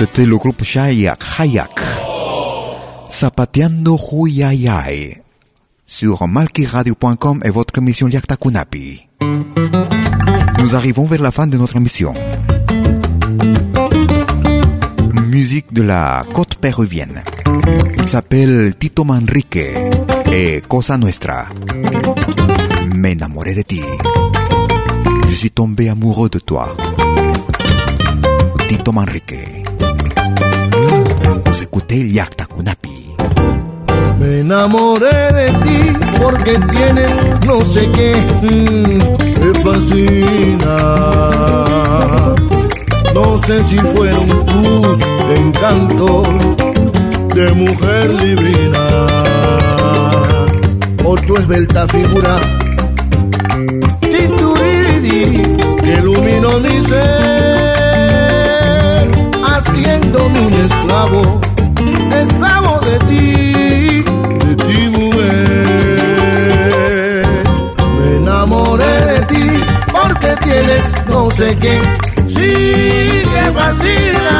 C'était 0.00 0.24
le 0.24 0.38
groupe 0.38 0.64
Chayak, 0.64 1.22
Hayak. 1.38 1.78
Zapateando 3.12 3.98
Huyayay. 3.98 5.22
Sur 5.84 6.26
malkiradio.com 6.26 7.42
et 7.44 7.50
votre 7.50 7.76
émission 7.76 8.06
Liakta 8.06 8.36
Kunapi. 8.38 9.06
Nous 10.58 10.74
arrivons 10.74 11.04
vers 11.04 11.20
la 11.20 11.30
fin 11.30 11.46
de 11.46 11.58
notre 11.58 11.76
émission. 11.76 12.14
Musique 15.26 15.70
de 15.70 15.82
la 15.82 16.24
côte 16.32 16.54
péruvienne. 16.54 17.22
Il 17.98 18.08
s'appelle 18.08 18.72
Tito 18.78 19.04
Manrique 19.04 19.58
et 20.32 20.62
Cosa 20.66 20.96
Nuestra. 20.96 21.44
Me 22.94 23.12
enamoré 23.12 23.54
de 23.54 23.60
ti. 23.60 23.82
Je 25.28 25.34
suis 25.34 25.50
tombé 25.50 25.90
amoureux 25.90 26.30
de 26.30 26.38
toi. 26.38 26.74
Tito 28.66 28.92
Manrique. 28.92 29.59
Me 34.20 34.40
enamoré 34.40 35.32
de 35.32 35.48
ti 35.64 35.92
porque 36.20 36.52
tienes 36.70 37.10
no 37.46 37.60
sé 37.62 37.90
qué. 37.90 38.14
Mm, 38.42 38.98
me 39.40 39.54
fascina. 39.64 40.76
No 43.14 43.38
sé 43.38 43.62
si 43.64 43.78
fueron 43.78 44.28
tus 44.46 44.98
encantos 45.36 46.28
de 47.34 47.52
mujer 47.52 48.16
divina 48.18 49.06
o 51.04 51.16
tu 51.16 51.36
esbelta 51.36 51.88
figura 51.88 52.36
tituriri 54.00 55.42
que 55.82 55.92
iluminó 55.94 56.60
mi 56.60 56.86
ser 56.86 57.49
haciéndome 59.80 60.40
un 60.40 60.52
esclavo 60.52 61.40
esclavo 62.20 62.80
de 62.80 62.98
ti, 63.08 64.04
de 64.44 64.56
ti 64.56 64.88
mujer. 64.98 66.06
Me 67.96 68.16
enamoré 68.16 68.84
de 68.84 69.20
ti 69.26 69.46
porque 69.92 70.34
tienes 70.44 70.84
no 71.08 71.30
sé 71.30 71.56
qué, 71.56 71.80
sí 72.28 73.22
que 73.32 73.50
fascina. 73.54 74.36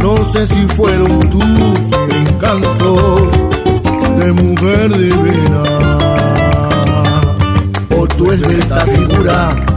No 0.00 0.16
sé 0.32 0.46
si 0.46 0.66
fueron 0.68 1.20
tus 1.30 1.44
encantos 2.14 3.28
de 4.18 4.32
mujer 4.32 4.96
divina 4.96 5.62
o 7.96 8.06
tu 8.06 8.30
esbelta 8.30 8.80
figura. 8.80 9.73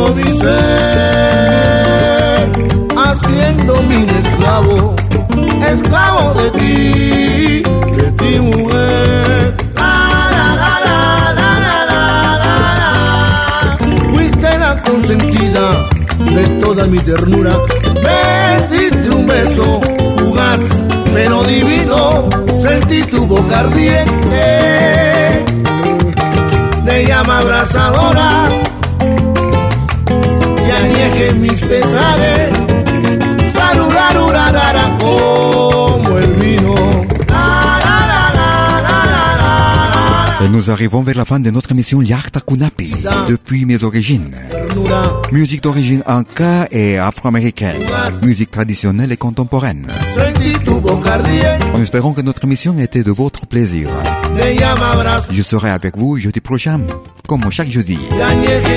quiero 0.00 0.14
dice, 0.14 0.56
haciéndome 2.96 3.96
un 3.96 4.08
esclavo, 4.08 4.96
esclavo 5.66 6.34
de 6.34 6.50
ti, 6.52 7.62
de 7.96 8.10
ti 8.12 8.40
mujer. 8.40 9.54
La, 9.76 10.28
la, 10.32 11.54
la, 11.86 13.78
Fuiste 14.12 14.58
la 14.58 14.82
consentida 14.82 15.88
de 16.34 16.48
toda 16.60 16.86
mi 16.86 16.98
ternura, 16.98 17.52
me 18.02 18.76
diste 18.76 19.10
un 19.10 19.26
beso 19.26 19.80
fugaz, 20.18 20.88
pero 21.12 21.42
divino, 21.44 22.28
sentí 22.60 23.02
tu 23.04 23.26
boca 23.26 23.60
ardiente. 23.60 24.46
De 26.84 27.04
llama 27.06 27.38
abrazadora 27.40 28.48
y 31.00 31.02
añeje 31.02 31.34
mis 31.34 31.60
pesares, 31.60 32.52
salurarurarara 33.54 34.98
como 34.98 36.18
el 36.18 36.32
vino. 36.32 36.74
Et 40.42 40.48
nous 40.48 40.70
arrivons 40.70 41.02
vers 41.02 41.16
la 41.16 41.26
fin 41.26 41.38
de 41.38 41.50
notre 41.50 41.72
émission 41.72 42.00
Yarta 42.00 42.40
Kunapi, 42.40 42.94
depuis 43.28 43.66
mes 43.66 43.84
origines. 43.84 44.34
Musique 45.32 45.62
d'origine 45.62 46.02
anka 46.06 46.66
et 46.70 46.96
afro-américaine. 46.96 47.82
Musique 48.22 48.50
traditionnelle 48.50 49.12
et 49.12 49.18
contemporaine. 49.18 49.86
En 51.74 51.80
espérant 51.82 52.12
que 52.14 52.22
notre 52.22 52.44
émission 52.44 52.78
était 52.78 53.02
de 53.02 53.12
votre 53.12 53.46
plaisir. 53.46 53.90
Je 55.30 55.42
serai 55.42 55.70
avec 55.70 55.98
vous 55.98 56.16
jeudi 56.16 56.40
prochain, 56.40 56.80
comme 57.28 57.50
chaque 57.50 57.70
jeudi, 57.70 57.98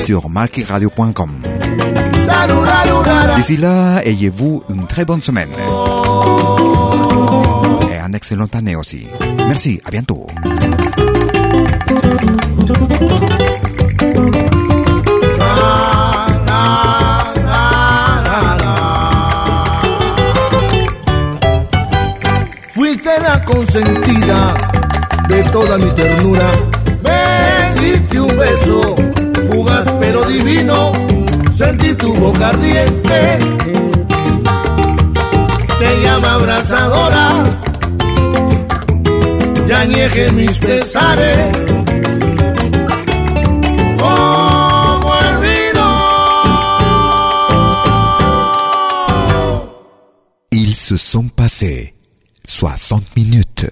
sur 0.04 0.30
malkiradio.com. 0.30 1.32
D'ici 3.36 3.58
là, 3.58 4.02
ayez-vous 4.04 4.64
une 4.70 4.86
très 4.88 5.06
bonne 5.06 5.22
semaine. 5.22 5.50
Et 7.90 7.98
un 7.98 8.14
excellent 8.14 8.48
année 8.54 8.76
aussi. 8.76 9.08
Merci, 9.48 9.82
à 9.86 9.92
bientôt. 9.92 10.28
Fuiste 22.74 23.10
la 23.22 23.40
consentida 23.40 24.54
de 25.30 25.52
toda 25.52 25.78
mi 25.78 25.94
ternura. 25.94 26.52
Me 27.04 27.80
diste 27.80 28.18
un 28.18 28.28
beso, 28.38 28.96
fugaz 29.52 29.86
pero 30.00 30.24
divino 30.26 31.03
sentí 31.64 31.96
tu 31.96 32.14
boca 32.14 32.50
ardiente, 32.50 33.40
te 35.80 36.02
llama 36.04 36.34
abrazadora, 36.34 37.28
ya 39.68 39.86
nieje 39.86 40.32
mis 40.32 40.58
pesares. 40.58 41.52
Como. 44.00 45.14
Ils 50.52 50.76
se 50.76 50.98
sont 50.98 51.28
passés 51.30 51.94
60 52.46 53.04
minutes 53.16 53.72